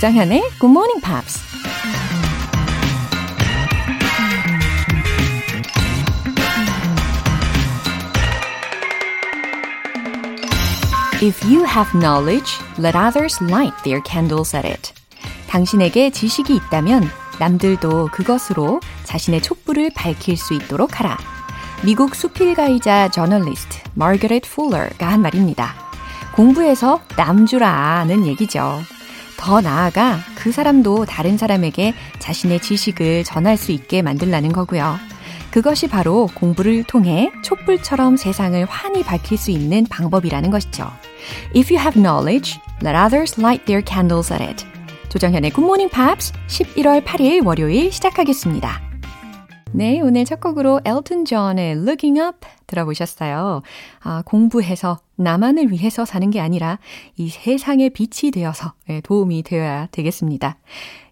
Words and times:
조장현의 0.00 0.40
Good 0.58 0.70
Morning 0.70 1.02
Pops. 1.04 1.42
If 11.22 11.44
you 11.44 11.66
have 11.66 11.92
knowledge, 11.92 12.58
let 12.78 12.96
others 12.96 13.44
light 13.44 13.76
their 13.82 14.00
candles 14.02 14.56
at 14.56 14.66
it. 14.66 14.94
당신에게 15.50 16.08
지식이 16.08 16.56
있다면 16.56 17.06
남들도 17.38 18.08
그것으로 18.10 18.80
자신의 19.04 19.42
촛불을 19.42 19.90
밝힐 19.94 20.38
수 20.38 20.54
있도록 20.54 20.98
하라. 20.98 21.18
미국 21.84 22.14
수필가이자 22.14 23.10
저널리스트 23.10 23.80
마거렛 23.92 24.44
풀러가 24.44 25.08
한 25.08 25.20
말입니다. 25.20 25.74
공부해서 26.32 27.02
남주라는 27.18 28.26
얘기죠. 28.26 28.80
더 29.40 29.62
나아가 29.62 30.18
그 30.34 30.52
사람도 30.52 31.06
다른 31.06 31.38
사람에게 31.38 31.94
자신의 32.18 32.60
지식을 32.60 33.24
전할 33.24 33.56
수 33.56 33.72
있게 33.72 34.02
만들라는 34.02 34.52
거고요. 34.52 34.98
그것이 35.50 35.88
바로 35.88 36.28
공부를 36.34 36.84
통해 36.84 37.32
촛불처럼 37.42 38.18
세상을 38.18 38.62
환히 38.66 39.02
밝힐 39.02 39.38
수 39.38 39.50
있는 39.50 39.86
방법이라는 39.88 40.50
것이죠. 40.50 40.90
If 41.56 41.74
you 41.74 41.80
have 41.80 42.00
knowledge, 42.00 42.60
let 42.84 42.94
others 42.94 43.40
light 43.40 43.64
their 43.64 43.82
candles 43.84 44.30
at 44.30 44.44
it. 44.44 44.66
조정현의 45.08 45.52
Morning 45.56 45.90
Pops 45.90 46.32
11월 46.46 47.02
8일 47.02 47.44
월요일 47.44 47.90
시작하겠습니다. 47.90 48.89
네, 49.72 50.00
오늘 50.00 50.24
첫 50.24 50.40
곡으로 50.40 50.80
엘튼 50.84 51.24
존의 51.24 51.76
Looking 51.76 52.20
Up 52.20 52.38
들어보셨어요. 52.66 53.62
아, 54.00 54.22
공부해서 54.26 54.98
나만을 55.16 55.70
위해서 55.70 56.04
사는 56.04 56.28
게 56.30 56.40
아니라 56.40 56.78
이 57.16 57.28
세상의 57.28 57.90
빛이 57.90 58.32
되어서 58.32 58.72
도움이 59.04 59.44
되어야 59.44 59.86
되겠습니다. 59.92 60.58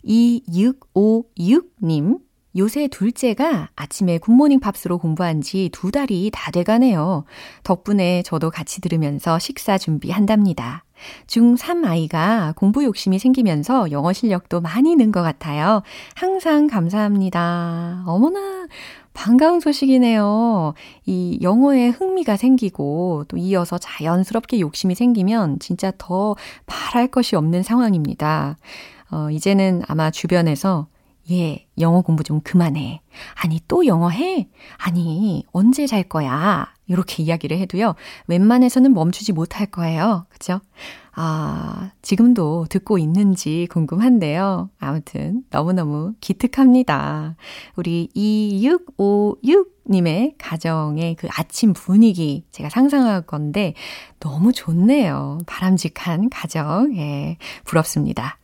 2656님, 0.05 2.19
요새 2.57 2.89
둘째가 2.89 3.69
아침에 3.77 4.19
굿모닝 4.19 4.59
팝스로 4.61 4.99
공부한 4.99 5.41
지 5.41 5.71
두 5.73 5.91
달이 5.93 6.31
다 6.33 6.51
돼가네요. 6.51 7.25
덕분에 7.63 8.23
저도 8.23 8.51
같이 8.51 8.81
들으면서 8.81 9.39
식사 9.39 9.79
준비한답니다. 9.79 10.85
중3 11.27 11.85
아이가 11.85 12.53
공부 12.57 12.85
욕심이 12.85 13.19
생기면서 13.19 13.91
영어 13.91 14.13
실력도 14.13 14.61
많이 14.61 14.95
는 14.97 15.13
것 15.13 15.23
같아요. 15.23 15.83
항상 16.15 16.67
감사합니다. 16.67 18.05
어머나, 18.07 18.67
반가운 19.15 19.61
소식이네요. 19.61 20.75
이 21.07 21.39
영어에 21.43 21.89
흥미가 21.89 22.37
생기고 22.37 23.25
또 23.29 23.37
이어서 23.37 23.79
자연스럽게 23.79 24.61
욕심이 24.61 24.95
생기면 24.95 25.59
진짜 25.59 25.93
더 25.99 26.37
바랄 26.67 27.09
것이 27.09 27.35
없는 27.37 27.63
상황입니다. 27.63 28.57
어, 29.11 29.31
이제는 29.31 29.83
아마 29.89 30.11
주변에서 30.11 30.87
예, 31.31 31.67
영어 31.79 32.01
공부 32.01 32.23
좀 32.25 32.41
그만해. 32.41 33.01
아니, 33.43 33.61
또 33.69 33.85
영어 33.87 34.09
해? 34.09 34.49
아니, 34.79 35.45
언제 35.53 35.87
잘 35.87 36.03
거야? 36.05 36.69
이렇게 36.89 37.23
이야기를 37.23 37.57
해도요, 37.59 37.95
웬만해서는 38.27 38.93
멈추지 38.93 39.33
못할 39.33 39.67
거예요. 39.67 40.27
그죠? 40.29 40.61
아, 41.13 41.91
지금도 42.01 42.67
듣고 42.71 42.99
있는지 42.99 43.67
궁금한데요. 43.71 44.71
아무튼, 44.79 45.43
너무너무 45.51 46.15
기특합니다. 46.21 47.37
우리 47.77 48.09
2656님의 48.15 50.35
가정의 50.39 51.17
그 51.17 51.27
아침 51.31 51.73
분위기 51.73 52.45
제가 52.53 52.69
상상할 52.69 53.23
건데, 53.23 53.75
너무 54.21 54.53
좋네요. 54.53 55.39
바람직한 55.47 56.31
가정. 56.31 56.97
예, 56.97 57.37
부럽습니다. 57.65 58.39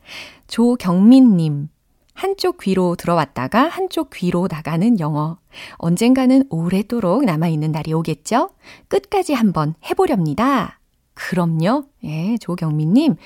조경민님. 0.48 1.68
한쪽 2.14 2.58
귀로 2.58 2.94
들어왔다가 2.96 3.68
한쪽 3.68 4.10
귀로 4.10 4.48
나가는 4.50 4.98
영어. 5.00 5.38
언젠가는 5.74 6.44
오래도록 6.48 7.24
남아있는 7.24 7.72
날이 7.72 7.92
오겠죠? 7.92 8.50
끝까지 8.88 9.34
한번 9.34 9.74
해보렵니다. 9.90 10.80
그럼요. 11.14 11.84
예, 12.04 12.36
조경민님. 12.38 13.16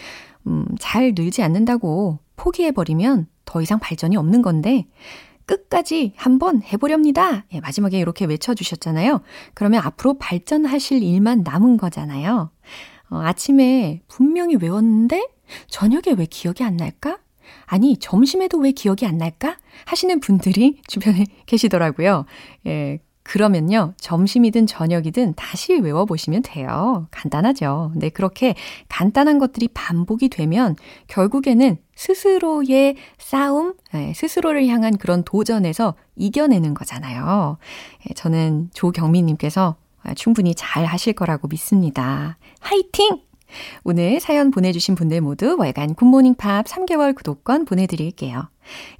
음, 0.46 0.66
잘 0.78 1.12
늘지 1.16 1.42
않는다고 1.42 2.18
포기해버리면 2.36 3.26
더 3.44 3.62
이상 3.62 3.78
발전이 3.78 4.16
없는 4.16 4.42
건데, 4.42 4.86
끝까지 5.46 6.12
한번 6.16 6.62
해보렵니다. 6.62 7.44
예, 7.52 7.60
마지막에 7.60 7.98
이렇게 7.98 8.24
외쳐주셨잖아요. 8.24 9.20
그러면 9.54 9.82
앞으로 9.82 10.18
발전하실 10.18 11.02
일만 11.02 11.42
남은 11.42 11.76
거잖아요. 11.76 12.50
어, 13.10 13.16
아침에 13.16 14.02
분명히 14.08 14.56
외웠는데, 14.56 15.28
저녁에 15.68 16.12
왜 16.16 16.26
기억이 16.26 16.64
안 16.64 16.76
날까? 16.76 17.18
아니, 17.68 17.96
점심에도 17.98 18.58
왜 18.58 18.72
기억이 18.72 19.06
안 19.06 19.18
날까? 19.18 19.56
하시는 19.84 20.20
분들이 20.20 20.80
주변에 20.88 21.26
계시더라고요. 21.46 22.24
예, 22.66 22.98
그러면요, 23.22 23.92
점심이든 23.98 24.66
저녁이든 24.66 25.34
다시 25.34 25.74
외워보시면 25.74 26.42
돼요. 26.42 27.08
간단하죠. 27.10 27.92
네, 27.94 28.08
그렇게 28.08 28.54
간단한 28.88 29.38
것들이 29.38 29.68
반복이 29.68 30.30
되면 30.30 30.76
결국에는 31.08 31.76
스스로의 31.94 32.96
싸움, 33.18 33.74
네, 33.92 34.14
스스로를 34.14 34.66
향한 34.68 34.96
그런 34.96 35.24
도전에서 35.24 35.94
이겨내는 36.16 36.72
거잖아요. 36.72 37.58
예, 38.08 38.14
저는 38.14 38.70
조경민님께서 38.72 39.76
충분히 40.16 40.54
잘 40.54 40.86
하실 40.86 41.12
거라고 41.12 41.48
믿습니다. 41.48 42.38
화이팅! 42.60 43.27
오늘 43.84 44.20
사연 44.20 44.50
보내주신 44.50 44.94
분들 44.94 45.20
모두 45.20 45.56
월간 45.58 45.94
Good 45.94 46.09
Morning 46.09 46.34
Pops 46.34 46.66
3개월 46.66 47.14
구독권 47.14 47.64
보내드릴게요. 47.64 48.48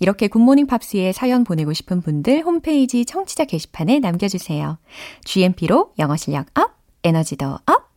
이렇게 0.01 0.29
Good 0.29 0.42
Morning 0.42 0.67
Pops에 0.67 1.13
사연 1.13 1.45
보내고 1.45 1.73
싶은 1.73 2.01
분들 2.01 2.43
홈페이지 2.43 3.05
청취자 3.05 3.45
게시판에 3.45 3.99
남겨주세요. 4.01 4.79
GMP로 5.25 5.93
영어 5.99 6.17
실력 6.17 6.47
up, 6.59 6.73
에너지도 7.05 7.59
up! 7.67 7.88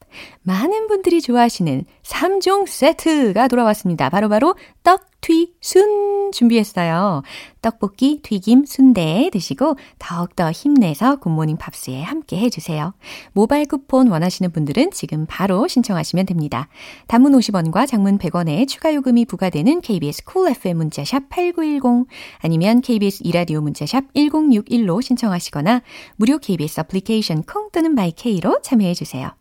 많은 0.44 0.88
분들이 0.88 1.22
좋아하시는 1.22 1.86
3종 2.04 2.68
세트가 2.68 3.48
돌아왔습니다. 3.48 4.10
바로바로 4.10 4.54
바로 4.54 4.56
떡, 4.84 5.06
튀, 5.22 5.54
순 5.62 6.32
준비했어요. 6.32 7.22
떡볶이, 7.62 8.22
튀김, 8.24 8.66
순대 8.66 9.30
드시고 9.32 9.76
더욱더 10.00 10.52
힘내서 10.52 11.18
Good 11.18 11.32
Morning 11.32 11.58
Pops에 11.58 12.02
함께 12.02 12.38
해주세요. 12.38 12.94
모바일 13.34 13.68
쿠폰 13.68 14.08
원하시는 14.08 14.52
분들은 14.52 14.92
지금 14.92 15.26
바로 15.30 15.68
신청하시면 15.68 16.26
됩니다. 16.26 16.68
단문 17.08 17.34
50원과 17.34 17.88
장문 17.88 18.18
100원에 18.18 18.68
추가 18.68 18.94
요금이 18.94 19.26
부과되는 19.26 19.82
KBS 19.82 20.24
Cool 20.26 20.52
FM 20.56 20.78
문자샵 20.78 21.30
8910 21.30 22.08
아니면 22.40 22.82
KBS 22.82 23.22
2라디오 23.24 23.62
문자샵 23.62 24.14
1061로 24.14 25.02
신청하시거나 25.02 25.82
무료 26.16 26.40
KBS 26.40 26.80
애플리케이션 26.82 27.44
콩 27.44 27.70
또는 27.72 27.94
마이케이로 27.94 28.62
참여해주세요. 28.64 29.41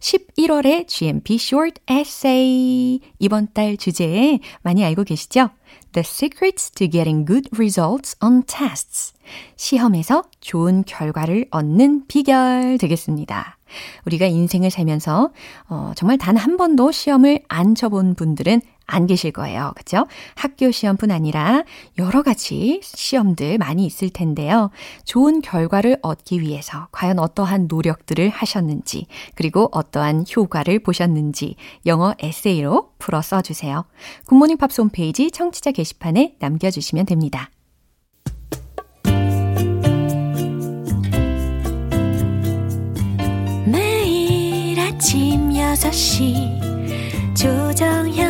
11월의 0.00 0.88
GMP 0.88 1.34
Short 1.34 1.80
Essay. 1.90 3.00
이번 3.18 3.48
달 3.52 3.76
주제에 3.76 4.40
많이 4.62 4.84
알고 4.84 5.04
계시죠? 5.04 5.50
The 5.92 6.04
Secrets 6.06 6.70
to 6.72 6.88
Getting 6.88 7.26
Good 7.26 7.50
Results 7.54 8.16
on 8.22 8.42
Tests. 8.44 9.14
시험에서 9.56 10.24
좋은 10.40 10.84
결과를 10.84 11.46
얻는 11.50 12.06
비결 12.06 12.78
되겠습니다. 12.78 13.58
우리가 14.06 14.26
인생을 14.26 14.70
살면서 14.70 15.30
어, 15.68 15.92
정말 15.96 16.18
단 16.18 16.36
한 16.36 16.56
번도 16.56 16.90
시험을 16.90 17.42
안 17.48 17.74
쳐본 17.74 18.14
분들은 18.14 18.62
안 18.90 19.06
계실 19.06 19.30
거예요. 19.32 19.72
그죠? 19.76 20.06
학교 20.34 20.70
시험뿐 20.70 21.10
아니라 21.10 21.64
여러 21.98 22.22
가지 22.22 22.80
시험들 22.82 23.58
많이 23.58 23.86
있을 23.86 24.10
텐데요. 24.10 24.70
좋은 25.04 25.40
결과를 25.40 25.98
얻기 26.02 26.40
위해서 26.40 26.88
과연 26.92 27.18
어떠한 27.18 27.68
노력들을 27.68 28.28
하셨는지, 28.28 29.06
그리고 29.34 29.68
어떠한 29.72 30.26
효과를 30.36 30.80
보셨는지 30.80 31.56
영어 31.86 32.14
에세이로 32.18 32.92
풀어 32.98 33.22
써주세요. 33.22 33.84
Good 34.26 34.37
Morning 34.37 34.56
Pops 34.58 34.80
홈페이지 34.80 35.30
청취자 35.30 35.72
게시판에 35.72 36.36
남겨주시면 36.38 37.06
됩니다. 37.06 37.50
매일 43.66 44.78
아침 44.80 45.50
6시 45.50 46.70
조정현 47.36 48.29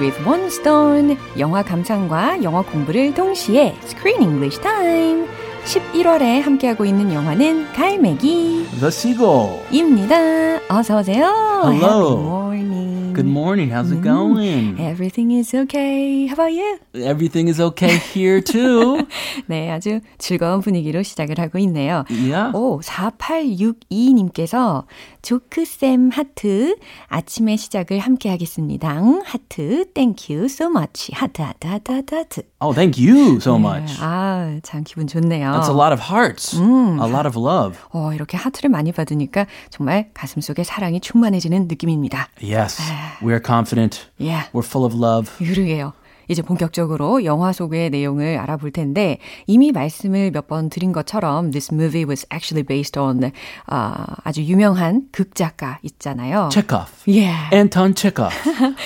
With 0.00 0.18
one 0.26 0.46
stone. 0.46 1.16
영화 1.38 1.62
감상과 1.62 2.42
영어 2.42 2.62
공부를 2.62 3.14
동시에 3.14 3.76
Screen 3.84 4.22
English 4.22 4.60
Time. 4.60 5.26
11월에 5.64 6.40
함께하고 6.42 6.84
있는 6.84 7.12
영화는 7.12 7.72
갈매기. 7.72 8.66
The 8.80 8.86
Seagull. 8.86 9.60
입니다. 9.70 10.16
어서 10.68 10.98
오세요. 10.98 11.26
Hello. 11.66 12.39
Good 13.20 13.28
morning. 13.28 13.68
How's 13.68 13.92
it 13.92 14.00
going? 14.00 14.80
Everything 14.80 15.32
is 15.32 15.52
okay. 15.52 16.24
How 16.24 16.32
about 16.32 16.54
you? 16.54 16.78
Everything 16.94 17.48
is 17.48 17.60
okay 17.60 17.98
here 18.14 18.40
too. 18.40 19.06
네, 19.46 19.70
아주 19.70 20.00
즐거운 20.16 20.62
분위기로 20.62 21.02
시작을 21.02 21.38
하고 21.38 21.58
있네요. 21.58 22.06
Yeah. 22.08 22.56
오, 22.56 22.80
4862님께서 22.80 24.86
조쌤 25.20 26.08
하트 26.10 26.76
아침의 27.08 27.58
시작을 27.58 27.98
함께 27.98 28.30
하겠습니다. 28.30 29.02
하트 29.26 29.84
thank 29.92 30.34
you 30.34 30.46
so 30.46 30.70
much. 30.70 31.12
하트 31.12 31.42
하트 31.42 31.66
하트 31.66 31.92
하트 31.92 32.14
하트. 32.14 32.49
Oh, 32.62 32.74
thank 32.74 32.98
you 32.98 33.40
so 33.40 33.56
much. 33.58 33.96
아, 34.02 34.60
참 34.62 34.84
기분 34.84 35.06
좋네요. 35.06 35.50
That's 35.52 35.70
a 35.70 35.74
lot 35.74 35.92
of 35.94 36.00
hearts. 36.12 36.54
A 36.54 37.08
lot 37.08 37.26
of 37.26 37.34
love. 37.38 37.78
어, 37.90 38.12
이렇게 38.12 38.36
하트를 38.36 38.68
많이 38.68 38.92
받으니까 38.92 39.46
정말 39.70 40.10
가슴 40.12 40.42
속에 40.42 40.62
사랑이 40.62 41.00
충만해지는 41.00 41.68
느낌입니다. 41.68 42.28
Yes. 42.42 42.78
We're 43.22 43.40
confident. 43.42 44.04
Yeah. 44.18 44.50
We're 44.52 44.66
full 44.66 44.84
of 44.84 44.94
love. 44.94 45.30
그러게요. 45.38 45.94
이제 46.30 46.42
본격적으로 46.42 47.24
영화 47.24 47.52
속의 47.52 47.90
내용을 47.90 48.38
알아볼 48.38 48.70
텐데 48.70 49.18
이미 49.46 49.72
말씀을 49.72 50.30
몇 50.30 50.46
번 50.46 50.68
드린 50.70 50.92
것처럼 50.92 51.50
this 51.50 51.72
movie 51.72 52.04
was 52.04 52.26
actually 52.32 52.62
based 52.66 52.98
on 52.98 53.30
어, 53.66 53.92
아주 54.24 54.42
유명한 54.44 55.08
극작가 55.12 55.78
있잖아요. 55.82 56.48
Chekhov. 56.52 56.90
Yeah. 57.06 57.50
Anton 57.52 57.94
Chekhov. 57.94 58.32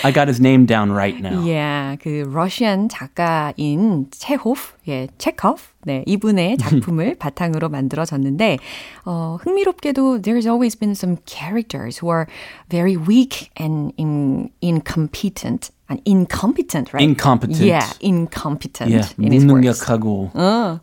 I 0.03 0.13
got 0.13 0.29
his 0.29 0.41
name 0.41 0.67
down 0.67 0.91
right 0.91 1.17
now. 1.21 1.41
Yeah, 1.47 1.97
그 2.03 2.25
러시안 2.33 2.89
작가인 2.89 4.07
체호프, 4.11 4.61
예, 4.89 5.09
체코프, 5.19 5.63
네, 5.87 6.03
이분의 6.07 6.57
작품을 6.59 7.17
바탕으로 7.17 7.69
만들어졌는데 7.69 8.59
어, 9.05 9.37
흥미롭게도 9.41 10.23
there's 10.23 10.47
always 10.47 10.77
been 10.79 10.93
some 10.93 11.17
characters 11.27 11.99
who 12.03 12.11
are 12.11 12.27
very 12.71 12.97
weak 12.97 13.51
and 13.61 13.93
in, 13.99 14.49
incompetent. 14.63 15.71
아니, 15.94 16.02
incompetent, 16.06 16.94
right? 16.94 17.02
Incompetent. 17.02 17.60
Yeah, 17.66 17.86
incompetent 18.02 18.92
Yeah. 18.92 19.08
in 19.18 19.32
his 19.34 19.44
works. 19.46 19.82
무능력하고 19.90 20.32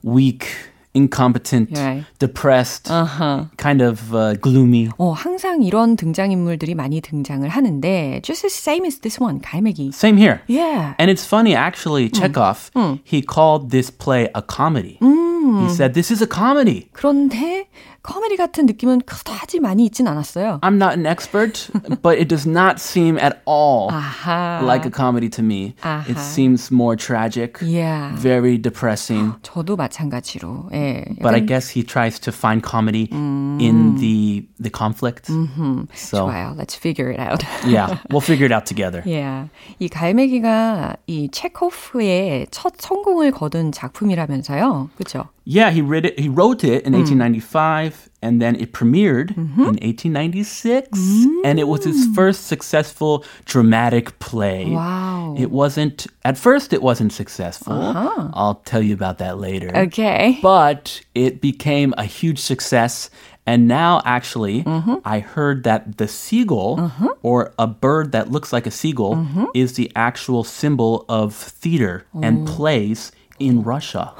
weak, 0.03 0.47
incompetent, 0.94 1.71
Right. 1.77 2.05
depressed, 2.19 2.91
Uh-huh. 2.91 3.47
kind 3.56 3.83
of 3.83 4.15
uh, 4.15 4.35
gloomy. 4.41 4.88
어, 4.99 5.12
항상 5.12 5.62
이런 5.62 5.94
등장인물들이 5.97 6.75
많이 6.75 7.00
등장을 7.00 7.47
하는데 7.49 8.21
just 8.23 8.43
the 8.43 8.50
same 8.50 8.85
as 8.87 8.99
this 9.00 9.21
one, 9.23 9.41
갈매기. 9.41 9.93
Same 9.93 10.17
here. 10.17 10.41
Yeah. 10.49 10.94
And 10.99 11.11
it's 11.11 11.25
funny, 11.25 11.55
actually, 11.55 12.09
Chekhov, 12.11 12.71
he 13.05 13.21
called 13.23 13.71
this 13.71 13.91
play 13.91 14.29
a 14.35 14.43
comedy. 14.43 14.99
He 15.00 15.69
said, 15.71 15.94
This 15.94 16.11
is 16.11 16.21
a 16.21 16.27
comedy. 16.27 16.88
그런데 16.93 17.69
코미디 18.03 18.36
같은 18.38 18.65
느낌은 18.65 19.01
그다지 19.06 19.59
많이 19.59 19.86
있진 19.86 20.07
않았어요. 20.07 20.59
I'm 20.63 20.75
not 20.81 20.94
an 20.98 21.06
expert, 21.06 21.69
but 22.01 22.18
it 22.18 22.27
does 22.27 22.48
not 22.50 22.80
seem 22.80 23.18
at 23.19 23.42
all 23.45 23.89
아하. 23.92 24.62
like 24.65 24.86
a 24.86 24.92
comedy 24.92 25.30
to 25.30 25.44
me. 25.44 25.75
It 26.07 26.18
아하. 26.18 26.19
seems 26.19 26.71
more 26.74 26.95
tragic, 26.95 27.59
Yeah. 27.62 28.15
very 28.18 28.57
depressing. 28.57 29.33
저도 29.44 29.75
마찬가지로. 29.75 30.69
예. 30.74 31.06
But 31.21 31.36
I 31.36 31.42
약간 31.42 31.45
guess 31.45 31.69
he 31.69 31.83
tries 31.86 32.19
to 32.21 32.31
find 32.31 32.63
comedy 32.65 33.07
in 33.12 33.95
the 34.00 34.48
the 34.59 34.71
conflict. 34.71 35.27
So 35.94 36.25
좋아요. 36.25 36.56
Let's 36.57 36.74
figure 36.75 37.12
it 37.12 37.19
out. 37.19 37.45
yeah, 37.68 38.00
we'll 38.09 38.21
figure 38.25 38.45
it 38.45 38.51
out 38.53 38.65
together. 38.65 39.03
yeah. 39.06 39.50
이 39.80 39.88
갈매기가 39.89 40.95
이 41.07 41.30
체코프의 41.31 42.48
첫 42.50 42.74
성공을 42.80 43.31
거둔 43.31 43.71
작품이라면서요. 43.71 44.89
그렇죠? 44.98 45.30
Yeah, 45.44 45.71
he 45.74 45.81
read 45.81 46.06
it. 46.06 46.19
He 46.19 46.30
wrote 46.30 46.63
it 46.63 46.86
in 46.86 46.94
1895, 46.94 47.91
and 48.22 48.42
then 48.42 48.56
it 48.56 48.72
premiered 48.72 49.30
mm-hmm. 49.30 49.62
in 49.62 49.78
1896, 49.82 50.90
mm. 50.98 51.42
and 51.44 51.60
it 51.60 51.68
was 51.68 51.84
his 51.84 52.08
first 52.16 52.46
successful 52.46 53.26
dramatic 53.46 54.18
play. 54.20 54.70
Wow. 54.70 55.36
It 55.38 55.50
wasn't 55.50 56.08
at 56.24 56.38
first. 56.38 56.74
It 56.74 56.82
wasn't 56.82 57.14
successful. 57.14 57.74
Uh-huh. 57.74 58.30
I'll 58.34 58.56
tell 58.66 58.82
you 58.82 58.94
about 58.94 59.18
that 59.20 59.40
later. 59.40 59.76
Okay. 59.76 60.40
But 60.42 61.02
it 61.16 61.42
became 61.42 61.94
a 61.98 62.06
huge 62.06 62.40
success. 62.40 63.10
And 63.48 63.68
now, 63.68 64.04
actually, 64.06 64.64
mm-hmm. 64.64 64.96
I 65.04 65.20
heard 65.20 65.64
that 65.64 65.98
the 65.98 66.08
seagull, 66.08 66.78
mm-hmm. 66.78 67.08
or 67.24 67.54
a 67.58 67.66
bird 67.66 68.12
that 68.12 68.30
looks 68.30 68.54
like 68.54 68.68
a 68.68 68.72
seagull, 68.72 69.50
is 69.56 69.74
the 69.74 69.92
actual 69.96 70.44
symbol 70.44 71.06
of 71.10 71.34
theater 71.34 72.06
and 72.22 72.48
plays 72.48 73.12
in 73.42 73.64
Russia. 73.66 74.12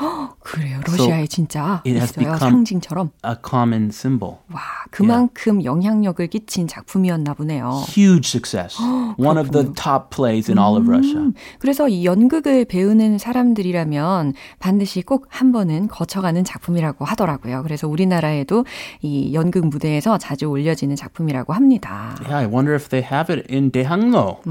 그래요. 0.44 0.80
러시아에 0.88 1.28
진짜 1.28 1.84
it 1.86 1.92
has 1.96 2.12
있어요. 2.18 2.34
become- 2.34 2.40
상징처럼. 2.66 3.12
a 3.24 3.36
common 3.48 3.90
symbol. 3.94 4.38
와, 4.52 4.60
그만큼 4.90 5.64
영향력을 5.64 6.26
끼친 6.28 6.68
작품이었나 6.68 7.36
보네요. 7.36 7.84
Huge 7.88 8.28
success. 8.28 8.76
One 9.20 9.38
of 9.38 9.52
the 9.52 9.72
top 9.76 10.10
plays 10.10 10.50
in 10.50 10.58
all 10.58 10.76
of 10.82 10.88
Russia. 10.90 11.32
그래서 11.60 11.88
이 11.88 12.06
연극을 12.06 12.66
배우는 12.66 13.20
사람들이라면 13.20 14.34
반드시 14.60 15.04
꼭 15.04 15.28
한 15.30 15.52
번은 15.52 15.88
거쳐가는 15.88 16.44
작품이라고 16.44 17.06
하더라고요. 17.06 17.62
그래서 17.64 17.88
우리나라에도 17.88 18.66
이 19.02 19.34
연극 19.34 19.68
무대에서 19.68 20.18
자주 20.18 20.48
올려지는 20.48 20.96
작품이라고 20.96 21.54
합니다. 21.54 22.16
Yeah, 22.22 22.36
I 22.36 22.46
wonder 22.46 22.74
if 22.74 22.90
they 22.90 23.06
have 23.08 23.34
it 23.34 23.46
in 23.54 23.72
Daehangno. 23.72 24.42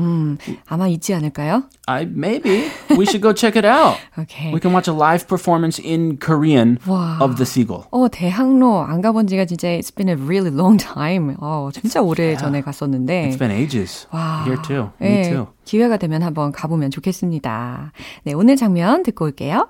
아마 0.66 0.87
있지 0.88 1.12
않을까요? 1.14 1.64
I 1.87 2.05
maybe 2.05 2.70
we 2.96 3.02
should 3.02 3.20
go 3.20 3.34
check 3.34 3.58
it 3.61 3.66
out. 3.66 3.99
오케이. 4.16 4.52
We 4.59 4.59
can 4.59 4.73
watch 4.73 4.88
a 4.88 4.94
live 4.94 5.27
performance 5.27 5.79
in 5.79 6.17
Korean 6.17 6.79
Wow. 6.86 7.19
of 7.22 7.36
the 7.38 7.45
seagull. 7.45 7.86
어, 7.91 8.07
대학로 8.10 8.81
안 8.81 9.01
가본 9.01 9.27
지가 9.27 9.45
진짜 9.45 9.67
it's 9.69 9.93
been 9.93 10.10
a 10.10 10.15
really 10.15 10.51
long 10.51 10.77
time. 10.77 11.36
어, 11.39 11.69
진짜 11.74 12.01
오래 12.01 12.36
전에 12.36 12.62
갔었는데. 12.62 13.29
It's 13.29 13.39
been 13.39 13.51
ages. 13.51 14.07
와. 14.12 14.43
Here 14.45 14.62
too. 14.62 14.89
Me 15.01 15.07
예, 15.19 15.29
too. 15.29 15.48
기회가 15.63 15.98
되면 15.98 16.22
한번 16.24 16.51
가보면 16.51 16.91
좋겠습니다. 16.91 17.91
네, 18.24 18.34
오늘 18.34 18.55
장면 18.55 19.03
듣고 19.03 19.25
올게요. 19.25 19.69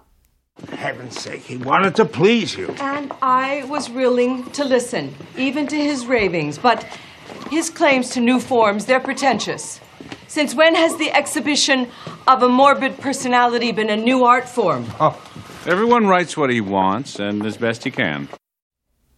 heaven's 0.77 1.19
sake, 1.19 1.43
he 1.43 1.57
wanted 1.57 1.95
to 1.95 2.05
please 2.05 2.55
you. 2.57 2.73
And 2.79 3.11
I 3.21 3.63
was 3.69 3.89
willing 3.91 4.49
to 4.53 4.63
listen, 4.63 5.13
even 5.37 5.67
to 5.67 5.75
his 5.75 6.07
ravings, 6.07 6.57
but 6.57 6.85
his 7.51 7.69
claims 7.69 8.09
to 8.11 8.21
new 8.21 8.39
forms, 8.39 8.85
they're 8.85 9.03
pretentious. 9.03 9.81
Since 10.29 10.55
when 10.55 10.75
has 10.75 10.97
the 10.97 11.11
exhibition 11.11 11.87
of 12.27 12.43
a 12.43 12.49
morbid 12.49 12.99
personality 12.99 13.71
been 13.71 13.89
a 13.89 13.97
new 13.97 14.23
art 14.25 14.47
form? 14.49 14.85
Everyone 15.65 16.07
writes 16.07 16.35
what 16.37 16.49
he 16.49 16.61
wants 16.61 17.19
and 17.19 17.45
as 17.45 17.57
best 17.57 17.83
he 17.83 17.91
can. 17.91 18.27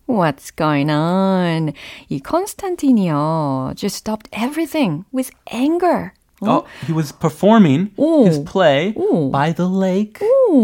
What's 0.05 0.51
going 0.51 0.89
on? 0.89 1.73
이 2.09 2.21
컨스탄틴이요. 2.21 3.75
just 3.75 3.95
stopped 3.97 4.29
everything 4.31 5.03
with 5.11 5.31
anger. 5.51 6.13
Oh, 6.41 6.65
he 6.85 6.93
was 6.93 7.11
performing 7.11 7.89
Oh. 7.97 8.25
his 8.25 8.37
play 8.37 8.93
Oh. 8.95 9.29
by 9.31 9.51
the 9.51 9.65
lake 9.65 10.21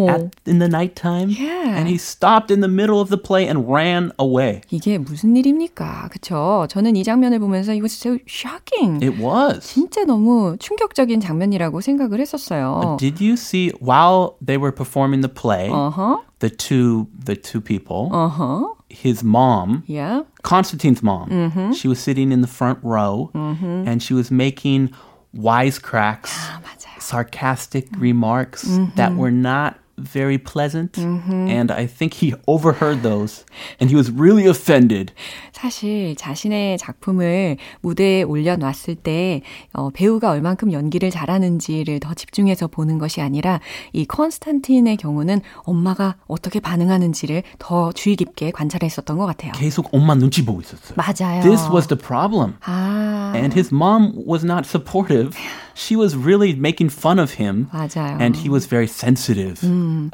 at, 0.07 0.29
in 0.45 0.59
the 0.59 0.67
nighttime. 0.69 1.29
Yeah. 1.31 1.73
And 1.79 1.87
he 1.89 1.97
stopped 1.97 2.51
in 2.51 2.61
the 2.61 2.67
middle 2.67 3.01
of 3.01 3.09
the 3.09 3.17
play 3.17 3.47
and 3.47 3.65
ran 3.67 4.11
away. 4.19 4.61
이게 4.69 4.99
무슨 4.99 5.35
일입니까? 5.35 6.09
그쵸? 6.11 6.67
저는 6.69 6.95
이 6.95 7.03
장면을 7.03 7.39
보면서 7.39 7.71
it 7.73 7.81
was 7.81 7.91
so 7.91 8.19
shocking. 8.27 9.01
It 9.03 9.17
was. 9.19 9.61
진짜 9.65 10.05
너무 10.05 10.57
충격적인 10.59 11.19
장면이라고 11.19 11.81
생각을 11.81 12.19
했었어요. 12.19 12.97
Did 12.99 13.19
you 13.19 13.33
see 13.33 13.71
while 13.81 14.35
they 14.45 14.59
were 14.61 14.71
performing 14.71 15.21
the 15.21 15.33
play, 15.33 15.71
어허, 15.71 16.21
the 16.37 16.51
two 16.55 17.07
the 17.25 17.35
two 17.35 17.59
people, 17.59 18.11
어허, 18.11 18.75
his 18.91 19.23
mom, 19.25 19.81
yeah. 19.87 20.21
Constantine's 20.43 21.01
mom, 21.01 21.73
she 21.73 21.87
was 21.87 21.97
sitting 21.97 22.31
in 22.31 22.41
the 22.41 22.47
front 22.47 22.77
row 22.83 23.31
and 23.33 24.03
she 24.03 24.13
was 24.13 24.29
making 24.29 24.91
wisecracks, 25.38 26.30
ah, 26.30 26.60
sarcastic 26.98 27.86
mm-hmm. 27.86 28.02
remarks 28.02 28.62
that 28.96 29.14
were 29.14 29.30
not 29.30 29.78
very 29.98 30.38
pleasant. 30.38 30.98
And 30.98 31.72
I 31.72 31.86
think 31.86 32.14
he 32.22 32.34
overheard 32.46 33.02
those 33.02 33.44
and 33.80 33.90
he 33.90 33.96
was 33.96 34.10
really 34.12 34.46
offended. 34.48 35.12
사실 35.52 36.14
자신의 36.16 36.78
작품을 36.78 37.56
무대에 37.80 38.22
올려놨을 38.22 38.96
때 39.02 39.42
어, 39.72 39.90
배우가 39.90 40.30
얼만큼 40.30 40.72
연기를 40.72 41.10
잘하는지를 41.10 42.00
더 42.00 42.14
집중해서 42.14 42.68
보는 42.68 42.98
것이 42.98 43.20
아니라 43.20 43.60
이 43.92 44.04
컨스탄틴의 44.06 44.96
경우는 44.98 45.40
엄마가 45.64 46.16
어떻게 46.26 46.60
반응하는지를 46.60 47.42
더 47.58 47.92
주의 47.92 48.16
깊게 48.16 48.52
관찰했었던 48.52 49.18
것 49.18 49.26
같아요. 49.26 49.52
계속 49.52 49.88
엄마 49.92 50.14
눈치 50.14 50.44
보고 50.44 50.60
있었어요. 50.60 50.96
맞아요. 50.96 51.42
This 51.42 51.68
was 51.72 51.88
the 51.88 51.98
problem. 51.98 52.54
아, 52.64 53.32
And 53.34 53.52
his 53.54 53.72
mom 53.74 54.12
was 54.26 54.44
not 54.44 54.66
supportive. 54.66 55.36
She 55.78 55.94
was 55.94 56.16
really 56.16 56.54
making 56.58 56.90
fun 56.90 57.20
of 57.20 57.38
him. 57.40 57.68
맞아요. 57.72 58.18
And 58.20 58.36
he 58.36 58.50
was 58.50 58.66
very 58.66 58.88
sensitive 58.88 59.62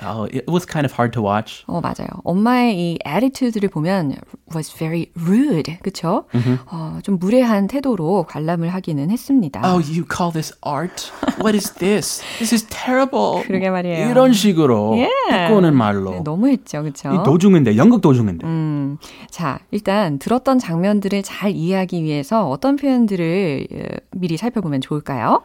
Oh, 0.04 0.28
it 0.30 0.44
was 0.46 0.66
kind 0.66 0.84
of 0.84 0.92
hard 0.92 1.12
to 1.14 1.22
watch. 1.22 1.64
어, 1.66 1.80
맞아요. 1.80 2.20
엄마의 2.22 2.76
이 2.76 2.98
attitude를 3.06 3.70
보면 3.70 4.14
was 4.54 4.70
very 4.76 5.06
rude. 5.16 5.78
그쵸? 5.82 6.26
어, 6.66 6.98
좀 7.02 7.18
무례한 7.18 7.66
태도로 7.66 8.26
관람을 8.28 8.68
하기는 8.68 9.10
했습니다. 9.10 9.62
Oh, 9.64 9.80
you 9.80 10.04
call 10.04 10.30
this 10.30 10.52
art? 10.66 11.10
What 11.40 11.56
is 11.56 11.72
this? 11.72 12.20
This 12.36 12.52
is 12.52 12.66
terrible. 12.66 13.42
그러게 13.46 13.70
말이에요. 13.70 14.10
이런 14.10 14.34
식으로 14.34 14.98
예. 14.98 15.08
바꾸는 15.30 15.74
말로. 15.74 16.10
네, 16.10 16.20
너무했죠. 16.20 16.82
그쵸? 16.82 17.10
이 17.10 17.24
도중인데, 17.24 17.78
연극 17.78 18.02
도중인데. 18.02 18.46
음, 18.46 18.98
자, 19.30 19.60
일단 19.70 20.18
들었던 20.18 20.58
장면들을 20.58 21.22
잘 21.22 21.52
이해하기 21.52 22.02
위해서 22.04 22.50
어떤 22.50 22.76
표현들을 22.76 23.66
어, 23.72 23.96
미리 24.12 24.36
살펴보면 24.36 24.82
좋을까요? 24.82 25.40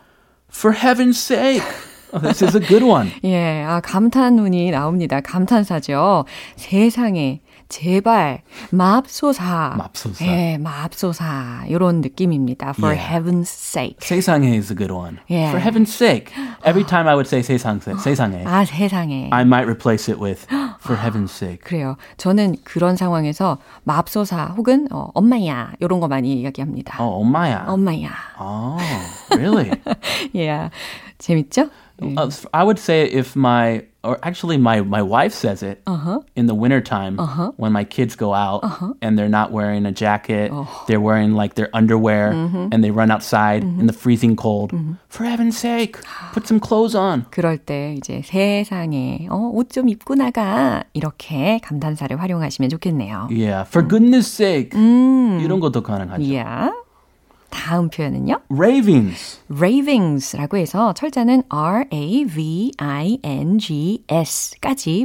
For 0.50 0.74
heaven's 0.74 1.20
sake. 1.20 1.63
Oh, 2.12 2.20
this 2.20 2.41
is 2.41 2.56
a 2.56 2.60
good 2.60 2.84
one. 2.84 3.12
예, 3.24 3.63
아, 3.63 3.82
감탄문이 3.82 4.72
나옵니다. 4.72 5.22
감탄사죠. 5.22 6.25
세상에, 6.56 7.39
제발, 7.69 8.41
맙소사. 8.71 9.75
맙소사. 9.77 10.25
예, 10.25 10.57
맙소사. 10.57 11.65
이런 11.67 12.01
느낌입니다. 12.01 12.71
For 12.75 12.95
Yeah. 12.95 13.13
heaven's 13.15 13.47
sake. 13.49 13.97
세상에 14.01 14.57
is 14.57 14.71
a 14.71 14.75
good 14.75 14.91
one. 14.91 15.19
Yeah. 15.29 15.51
For 15.51 15.61
heaven's 15.61 15.93
sake. 15.93 16.33
Every 16.65 16.83
time 16.83 17.07
I 17.07 17.13
would 17.13 17.27
say 17.27 17.41
세상, 17.43 17.79
세상에, 17.79 18.43
아, 18.45 18.65
세상에. 18.65 19.29
I 19.31 19.43
might 19.43 19.67
replace 19.69 20.09
it 20.11 20.19
with 20.19 20.47
for 20.81 20.97
heaven's 20.97 21.29
sake. 21.29 21.61
그래요. 21.63 21.95
저는 22.17 22.55
그런 22.63 22.97
상황에서 22.97 23.59
맙소사 23.83 24.45
혹은 24.57 24.88
어, 24.91 25.11
엄마야 25.13 25.73
이런 25.79 25.99
거 25.99 26.07
많이 26.07 26.41
이야기합니다. 26.41 26.97
어, 27.01 27.05
엄마야. 27.21 27.65
엄마야. 27.67 28.09
Oh, 28.39 28.81
really? 29.29 29.69
예. 30.35 30.71
재밌죠? 31.19 31.69
Uh, 32.02 32.28
I 32.52 32.64
would 32.64 32.80
say 32.80 33.04
if 33.06 33.37
my, 33.37 33.84
or 34.02 34.18
actually 34.25 34.56
my, 34.58 34.80
my 34.82 35.00
wife 35.00 35.32
says 35.32 35.62
it 35.62 35.80
in 36.34 36.46
the 36.46 36.54
wintertime 36.54 37.18
when 37.56 37.70
my 37.70 37.84
kids 37.84 38.16
go 38.16 38.34
out 38.34 38.64
and 39.00 39.16
they're 39.16 39.28
not 39.28 39.52
wearing 39.52 39.87
a 39.87 39.92
jacket, 39.92 40.50
they're 40.88 41.00
wearing 41.00 41.34
like 41.34 41.54
their 41.54 41.70
underwear 41.73 42.32
and 42.73 42.82
they 42.82 42.90
run 42.90 43.12
outside 43.12 43.62
in 43.62 43.87
the 43.87 43.92
freezing 43.92 44.34
cold. 44.34 44.73
For 45.08 45.23
heaven's 45.23 45.56
sake, 45.56 46.00
put 46.32 46.49
some 46.49 46.58
clothes 46.58 46.96
on. 46.96 47.26
그럴 47.30 47.58
때 47.58 47.94
이제 47.96 48.23
세상에 48.25 49.28
어, 49.30 49.50
옷 49.54 49.70
좀 49.70 49.88
입고 49.88 50.16
나가 50.16 50.82
이렇게 50.94 51.61
감탄사를 51.62 52.11
활용하시면 52.20 52.70
좋겠네요. 52.70 53.28
Yeah, 53.30 53.62
for 53.64 53.87
goodness 53.87 54.26
sake. 54.26 54.73
이런 54.76 55.61
것도 55.61 55.82
가능하죠. 55.84 56.25
예. 56.25 56.44
다음 57.50 57.89
표현은요? 57.89 58.39
Ravings. 58.50 59.39
ravings라고 59.51 60.58
해서 60.58 60.94
철자는 60.94 61.44
R-A-V-I-N-G-S까지 61.50 62.25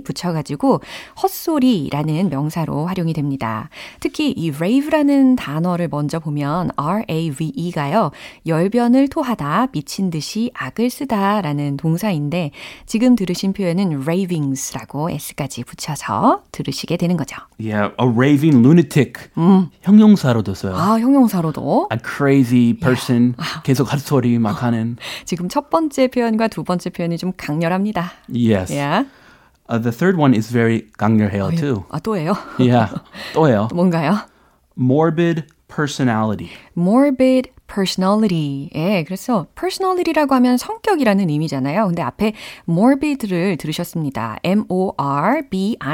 붙여 0.04 0.32
가지고 0.32 0.80
헛소리라는 1.22 2.28
명사로 2.30 2.86
활용이 2.86 3.12
됩니다. 3.12 3.68
특히 4.00 4.30
이 4.30 4.50
rave라는 4.50 5.36
단어를 5.36 5.88
먼저 5.90 6.20
보면 6.20 6.70
R-A-V-E가요. 6.76 8.10
열변을 8.46 9.08
토하다, 9.08 9.68
미친 9.72 10.10
듯이 10.10 10.50
악을 10.54 10.90
쓰다라는 10.90 11.76
동사인데 11.76 12.50
지금 12.86 13.16
들으신 13.16 13.52
표현은 13.52 14.02
ravings라고 14.02 15.10
S까지 15.10 15.64
붙여서 15.64 16.42
들으시게 16.52 16.96
되는 16.96 17.16
거죠. 17.16 17.36
Yeah, 17.58 17.94
a 18.00 18.06
raving 18.06 18.58
lunatic. 18.58 19.14
형용사로도 19.82 20.54
써요. 20.54 20.74
아, 20.76 20.98
형용사로도 20.98 21.88
A 21.92 21.98
crazy 22.04 22.33
person. 22.80 23.34
계속 23.62 23.92
헛소리 23.92 24.38
막 24.38 24.62
하는. 24.62 24.96
지금 25.24 25.48
첫 25.48 25.70
번째 25.70 26.08
표현과 26.08 26.48
두 26.48 26.64
번째 26.64 26.90
표현이 26.90 27.18
좀 27.18 27.32
강렬합니다. 27.36 28.12
Yes. 28.28 28.72
Yeah. 28.72 29.06
Uh, 29.68 29.78
the 29.78 29.92
third 29.92 30.18
one 30.18 30.34
is 30.34 30.50
very 30.52 30.88
강렬해요 30.98 31.50
too. 31.56 31.84
아, 31.90 31.98
또예요? 31.98 32.34
Yeah. 32.58 32.92
또예요. 33.32 33.68
뭔가요? 33.72 34.26
Morbid 34.76 35.44
personality. 35.68 36.50
morbid 36.76 37.50
personality. 37.74 38.70
예, 38.74 39.02
그래서 39.04 39.46
personality라고 39.58 40.34
하면 40.36 40.56
성격이라는 40.56 41.28
의미잖아요. 41.28 41.86
근데 41.86 42.02
앞에 42.02 42.34
morbid를 42.68 43.56
들으셨습니다. 43.56 44.36
M-O-R-B-I-D 44.44 45.84